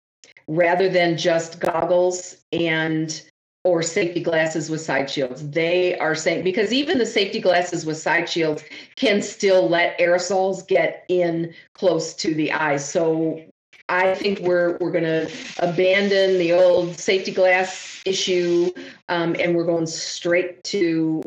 [0.48, 3.22] rather than just goggles and
[3.68, 5.50] or safety glasses with side shields.
[5.50, 8.64] They are saying because even the safety glasses with side shields
[8.96, 12.90] can still let aerosols get in close to the eyes.
[12.90, 13.42] So
[13.90, 18.72] I think we're we're going to abandon the old safety glass issue,
[19.10, 21.22] um, and we're going straight to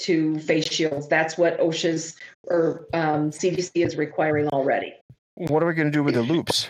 [0.00, 1.08] to face shields.
[1.08, 4.92] That's what OSHA's or um, CDC is requiring already.
[5.36, 6.68] What are we going to do with the loupes?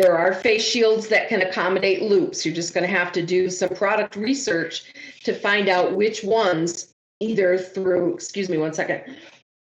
[0.00, 2.46] There are face shields that can accommodate loupes.
[2.46, 4.94] You're just going to have to do some product research
[5.24, 9.14] to find out which ones, either through, excuse me one second,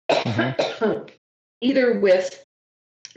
[0.09, 1.09] mm-hmm.
[1.63, 2.45] either with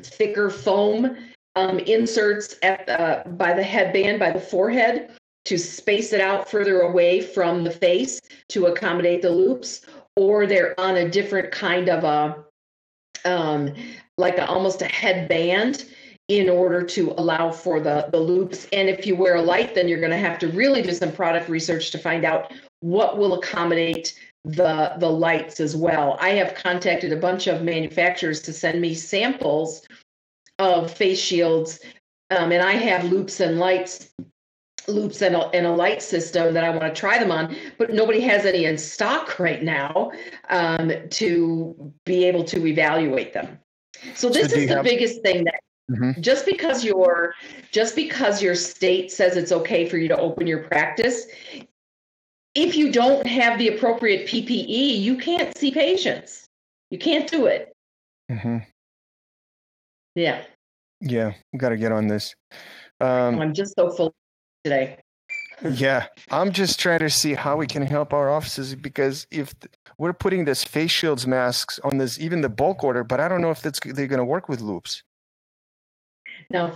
[0.02, 1.16] thicker foam
[1.56, 5.12] um, inserts at the, by the headband, by the forehead,
[5.46, 9.82] to space it out further away from the face to accommodate the loupes,
[10.16, 13.72] or they're on a different kind of a, um,
[14.18, 15.86] like a, almost a headband
[16.30, 18.68] in order to allow for the, the loupes.
[18.72, 21.12] And if you wear a light, then you're going to have to really do some
[21.12, 26.18] product research to find out what will accommodate the the lights as well.
[26.20, 29.88] I have contacted a bunch of manufacturers to send me samples
[30.60, 31.80] of face shields,
[32.30, 34.14] um, and I have loupes and lights
[34.90, 37.94] loupes and a, and a light system that I want to try them on, but
[37.94, 40.12] nobody has any in stock right now
[40.50, 43.60] um, to be able to evaluate them.
[44.14, 45.62] So this so is the have- biggest thing that
[45.92, 46.22] mm-hmm.
[46.22, 47.34] just because your
[47.72, 51.26] just because your state says it's okay for you to open your practice,
[52.56, 56.48] if you don't have the appropriate PPE, you can't see patients.
[56.92, 57.74] You can't do it.
[58.32, 58.58] Mm-hmm.
[60.16, 60.44] Yeah.
[61.02, 62.36] Yeah, we got to get on this.
[63.02, 64.14] Um, I'm just so full
[64.64, 65.00] today.
[65.72, 69.74] yeah, I'm just trying to see how we can help our offices because if th-
[69.98, 73.42] we're putting this face shields masks on this, even the bulk order, but I don't
[73.42, 75.04] know if that's they're going to work with loupes.
[76.54, 76.74] Now,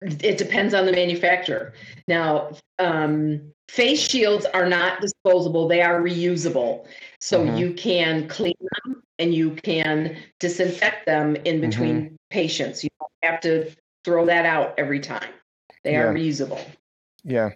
[0.00, 1.74] it depends on the manufacturer.
[2.08, 6.86] Now, um, face shields are not disposable; they are reusable.
[7.20, 7.58] So Mhm.
[7.58, 12.82] you can clean them and you can disinfect them in between patients.
[12.82, 13.70] You don't have to
[14.04, 15.30] throw that out every time.
[15.84, 16.60] They are reusable.
[17.22, 17.50] Yeah.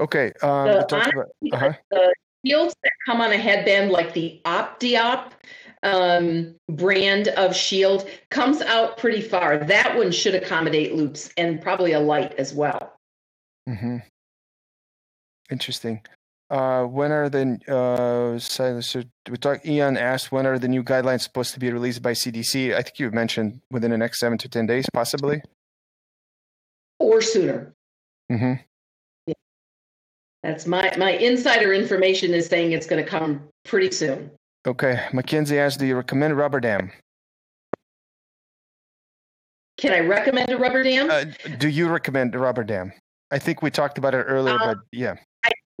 [0.00, 0.32] Okay.
[0.42, 1.72] Um, talked about, uh-huh.
[1.90, 5.32] The shields that come on a headband, like the Optiop
[5.82, 9.58] um, brand of shield, comes out pretty far.
[9.58, 12.94] That one should accommodate loupes and probably a light as well.
[13.68, 13.98] hmm
[15.50, 16.02] Interesting.
[16.50, 19.64] Uh, when are the uh, so, we talk?
[19.66, 22.74] Ian asked when are the new guidelines supposed to be released by CDC?
[22.74, 25.42] I think you mentioned within the next seven to ten days, possibly.
[26.98, 27.74] Or sooner.
[28.32, 29.34] Mm-hmm.
[30.42, 34.30] That's my my insider information is saying it's going to come pretty soon.
[34.68, 35.08] Okay.
[35.14, 36.92] Mackenzie asked, "Do you recommend rubber dam?
[39.78, 41.10] Can I recommend a rubber dam?
[41.10, 41.24] Uh,
[41.56, 42.92] do you recommend a rubber dam?
[43.30, 45.14] I think we talked about it earlier, Um, but yeah.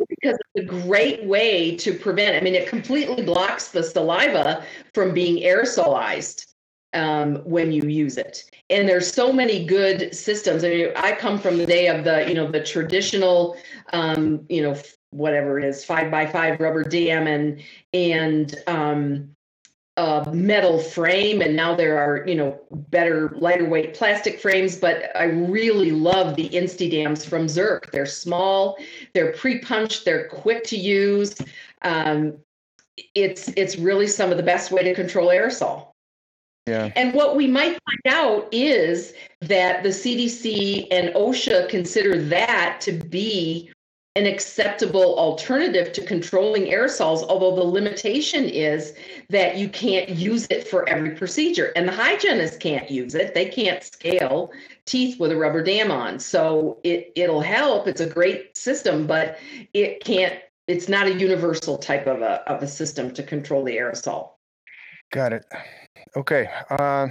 [0.08, 2.34] because it's a great way to prevent.
[2.36, 4.64] I mean, it completely blocks the saliva
[4.94, 6.46] from being aerosolized
[6.94, 8.44] um, when you use it.
[8.70, 10.64] And there's so many good systems.
[10.64, 13.56] I mean, I come from the day of the, you know, the traditional,
[13.92, 14.74] um, you know,
[15.10, 19.30] whatever it is, five by five rubber dam and and um,
[19.98, 24.76] a metal frame, and now there are, you know, better, lighter weight plastic frames.
[24.76, 27.90] But I really love the Insti dams from Zirc.
[27.90, 28.78] They're small,
[29.12, 31.34] they're pre-punched, they're quick to use.
[31.82, 32.38] Um,
[33.14, 35.88] it's it's really some of the best way to control aerosol.
[36.68, 36.92] Yeah.
[36.94, 42.92] And what we might find out is that the CDC and OSHA consider that to
[42.92, 43.72] be
[44.18, 48.94] an acceptable alternative to controlling aerosols, although the limitation is
[49.30, 51.72] that you can't use it for every procedure.
[51.76, 53.32] And the hygienists can't use it.
[53.32, 54.50] They can't scale
[54.86, 56.18] teeth with a rubber dam on.
[56.18, 57.86] So it, it'll help.
[57.86, 59.38] It's a great system, but
[59.72, 60.34] it can't,
[60.66, 64.32] it's not a universal type of a, of a system to control the aerosol.
[65.12, 65.46] Got it.
[66.16, 66.50] Okay.
[66.68, 67.08] Uh,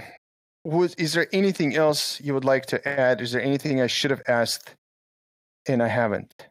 [0.65, 3.21] was is there anything else you would like to add?
[3.21, 4.75] Is there anything I should have asked
[5.69, 6.49] and I haven't?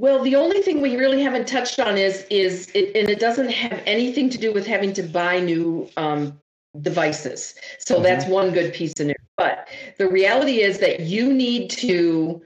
[0.00, 3.50] Well, the only thing we really haven't touched on is is it, and it doesn't
[3.50, 6.40] have anything to do with having to buy new um,
[6.80, 7.54] devices.
[7.78, 8.04] So Mhm.
[8.04, 9.16] that's one good piece of news.
[9.36, 12.40] But the reality is that you need to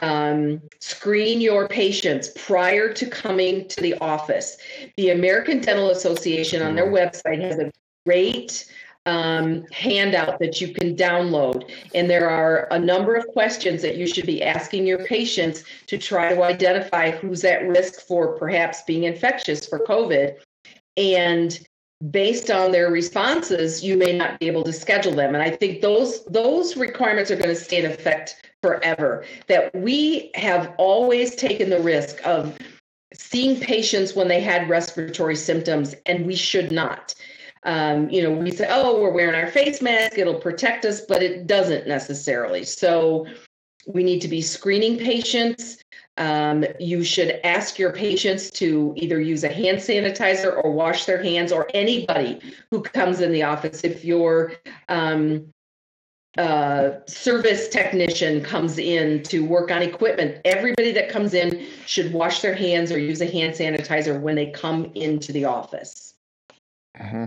[0.00, 4.56] um, screen your patients prior to coming to the office.
[4.96, 7.70] The American Dental Association on their website has a
[8.06, 8.64] great
[9.06, 11.70] um, handout that you can download.
[11.94, 15.98] And there are a number of questions that you should be asking your patients to
[15.98, 20.36] try to identify who's at risk for perhaps being infectious for COVID.
[20.96, 21.58] And
[22.10, 25.34] based on their responses, you may not be able to schedule them.
[25.34, 29.24] And I think those those requirements are going to stay in effect forever.
[29.48, 32.56] That we have always taken the risk of
[33.12, 37.14] seeing patients when they had respiratory symptoms, and we should not.
[37.64, 41.22] Um, you know, we say, oh, we're wearing our face mask, it'll protect us, but
[41.22, 42.64] it doesn't necessarily.
[42.64, 43.26] So
[43.86, 45.78] we need to be screening patients.
[46.16, 51.22] Um, you should ask your patients to either use a hand sanitizer or wash their
[51.22, 52.40] hands, or anybody
[52.70, 53.82] who comes in the office.
[53.82, 54.52] If your
[54.88, 55.48] um,
[56.38, 62.42] uh, service technician comes in to work on equipment, everybody that comes in should wash
[62.42, 66.14] their hands or use a hand sanitizer when they come into the office.
[66.96, 67.24] hmm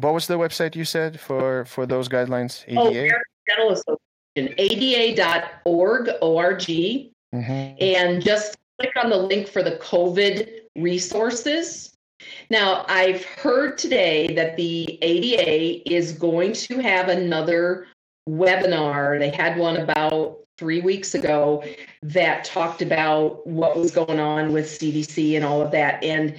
[0.00, 2.64] What was the website you said for for those guidelines?
[2.76, 2.98] Oh, ADA.
[3.00, 7.76] American Dental Association, ada.org, O-R-G, Mhm.
[7.80, 11.92] and just click on the link for the COVID resources.
[12.50, 17.86] Now, I've heard today that the ADA is going to have another
[18.28, 19.18] webinar.
[19.18, 21.64] They had one about three weeks ago
[22.02, 26.02] that talked about what was going on with CDC and all of that.
[26.02, 26.34] And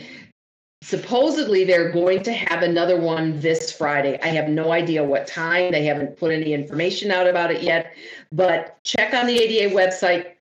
[0.86, 4.20] supposedly they're going to have another one this Friday.
[4.22, 5.72] I have no idea what time.
[5.72, 7.94] They haven't put any information out about it yet.
[8.32, 10.34] But check on the ADA website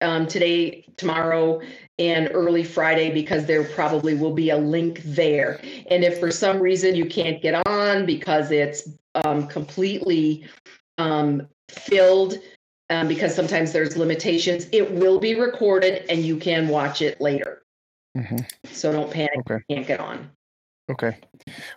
[0.00, 1.60] um, today, tomorrow,
[2.00, 5.60] and early Friday because there probably will be a link there.
[5.88, 8.88] And if for some reason you can't get on because it's
[9.24, 10.44] um, completely
[10.98, 12.38] um, filled,
[12.90, 17.63] um, because sometimes there's limitations, it will be recorded and you can watch it later.
[18.16, 18.46] Mhm.
[18.66, 19.32] So don't panic.
[19.40, 19.62] Okay.
[19.68, 20.30] you Can't get on.
[20.90, 21.16] Okay.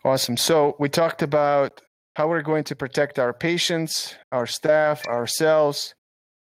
[0.04, 0.38] Awesome.
[0.38, 1.82] So we talked about
[2.16, 5.94] how we're going to protect our patients, our staff, ourselves,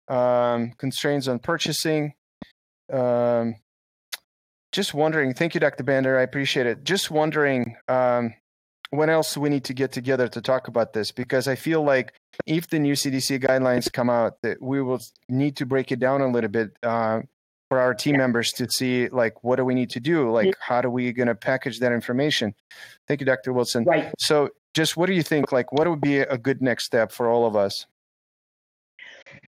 [0.08, 2.14] um, constraints on purchasing.
[2.92, 3.54] um,
[4.72, 5.32] just wondering.
[5.34, 5.84] Thank you, Dr.
[5.84, 6.18] Bender.
[6.18, 6.82] I appreciate it.
[6.84, 8.34] Just wondering um,
[8.90, 12.12] when else we need to get together to talk about this because I feel like
[12.44, 16.20] if the new CDC guidelines come out, that we will need to break it down
[16.20, 17.20] a little bit uh,
[17.74, 20.80] for our team members to see like what do we need to do, like how
[20.80, 22.54] do we going to package that information.
[23.08, 23.52] Thank you, Dr.
[23.52, 23.82] Wilson.
[23.82, 24.14] Right.
[24.16, 25.50] So, just what do you think?
[25.50, 27.86] Like, what would be a good next step for all of us?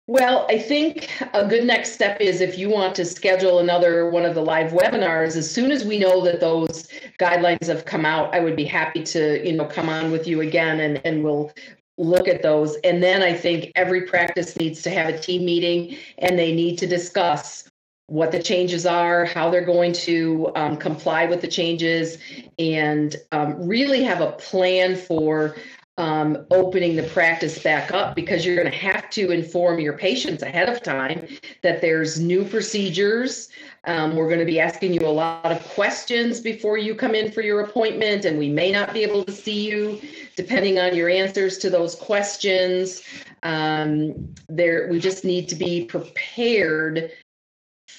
[0.07, 4.25] Well, I think a good next step is if you want to schedule another one
[4.25, 6.87] of the live webinars, as soon as we know that those
[7.19, 10.41] guidelines have come out, I would be happy to, you know, come on with you
[10.41, 11.51] again and, and we'll
[11.99, 12.75] look at those.
[12.83, 16.77] And then I think every practice needs to have a team meeting and they need
[16.79, 17.69] to discuss
[18.07, 22.17] what the changes are, how they're going to um, comply with the changes,
[22.59, 25.55] and um, really have a plan for
[25.97, 30.43] um, opening the practice back up because you're going to have to inform your patients
[30.43, 31.25] ahead of time
[31.63, 33.49] that there's new procedures.
[33.85, 37.31] Um, we're going to be asking you a lot of questions before you come in
[37.31, 40.01] for your appointment, and we may not be able to see you
[40.35, 43.01] depending on your answers to those questions.
[43.43, 47.11] Um, there, we just need to be prepared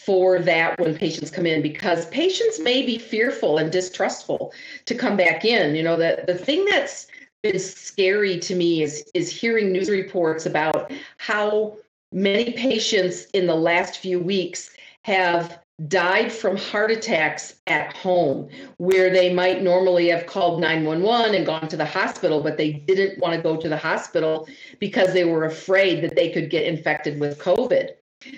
[0.07, 4.53] for that when patients come in because patients may be fearful and distrustful
[4.85, 5.75] to come back in.
[5.75, 7.09] You know, the, the thing that's
[7.43, 11.77] been scary to me is is hearing news reports about how
[12.13, 14.71] many patients in the last few weeks
[15.03, 18.49] have died from heart attacks at home
[18.79, 23.19] where they might normally have called 911 and gone to the hospital but they didn't
[23.19, 24.49] want to go to the hospital
[24.81, 27.91] because they were afraid that they could get infected with covid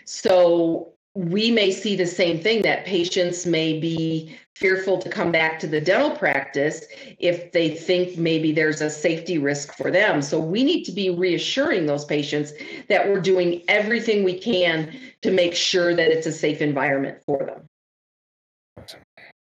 [0.05, 5.59] so we may see the same thing that patients may be fearful to come back
[5.59, 6.85] to the dental practice
[7.19, 10.23] if they think maybe there's a safety risk for them.
[10.23, 12.53] So we need to be reassuring those patients
[12.89, 17.45] that we're doing everything we can to make sure that it's a safe environment for
[17.45, 18.87] them.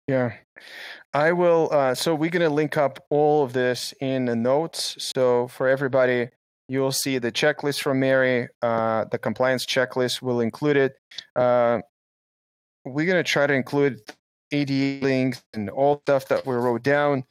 [0.08, 0.32] Yeah.
[1.12, 1.68] I will.
[1.70, 4.96] Uh, so we're going to link up all of this in the notes.
[4.98, 6.30] So for everybody,
[6.68, 8.48] you will see the checklist from Mary.
[8.62, 10.96] Uh, the compliance checklist will include it.
[11.34, 11.80] Uh,
[12.84, 14.00] we're going to try to include
[14.52, 17.24] ADA links and all stuff that we wrote down.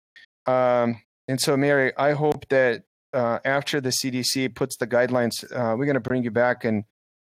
[0.45, 2.83] Um, and so, Mary, I hope that
[3.13, 6.83] uh, after the CDC puts the guidelines, uh, we're going to bring you back and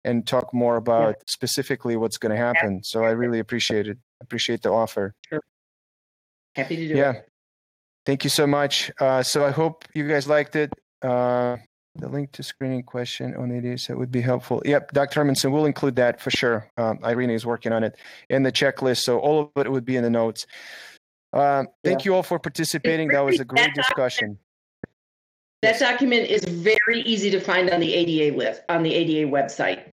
[0.04, 1.22] and talk more about yeah.
[1.26, 2.80] specifically what's going to happen.
[2.84, 3.98] So I really appreciate it.
[4.20, 5.14] Appreciate the offer.
[5.28, 5.42] Sure.
[6.54, 7.10] Happy to do yeah.
[7.10, 7.14] it.
[7.14, 7.20] Yeah.
[8.06, 8.92] Thank you so much.
[9.00, 10.72] Uh, so I hope you guys liked it.
[11.02, 11.56] Uh,
[11.98, 14.62] the link to screening question on the set would be helpful.
[14.64, 15.20] Yep, Dr.
[15.20, 16.70] Hermanson, we'll include that for sure.
[16.76, 17.96] Um, Irene is working on it
[18.28, 20.46] in the checklist, so all of it would be in the notes.
[21.32, 22.10] Uh, thank yeah.
[22.10, 23.08] you all for participating.
[23.08, 24.38] That was a great discussion.
[25.62, 29.88] That document is very easy to find on the ADA list on the ADA website.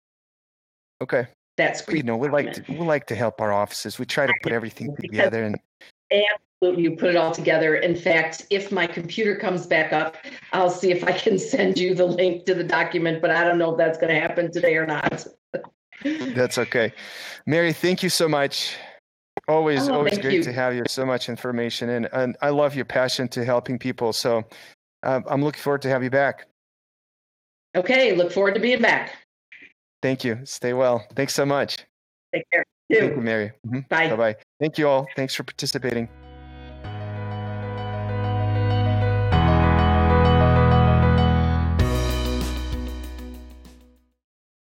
[1.01, 1.27] Okay.
[1.57, 3.99] That's you know we like to we like to help our offices.
[3.99, 5.57] We try to put everything together and
[6.61, 7.75] you put it all together.
[7.75, 10.17] In fact, if my computer comes back up,
[10.51, 13.57] I'll see if I can send you the link to the document, but I don't
[13.57, 15.25] know if that's going to happen today or not.
[16.03, 16.93] that's okay.
[17.45, 18.75] Mary, thank you so much.
[19.47, 20.43] Always, oh, always great you.
[20.43, 20.83] to have you.
[20.87, 24.13] So much information, and and I love your passion to helping people.
[24.13, 24.43] So
[25.01, 26.45] uh, I'm looking forward to have you back.
[27.75, 29.15] Okay, look forward to being back.
[30.01, 30.39] Thank you.
[30.43, 31.05] Stay well.
[31.15, 31.77] Thanks so much.
[32.33, 32.63] Take care.
[32.91, 33.51] Thank you, Mary.
[33.67, 33.79] Mm-hmm.
[33.89, 34.09] Bye.
[34.09, 34.35] Bye bye.
[34.59, 35.07] Thank you all.
[35.15, 36.09] Thanks for participating.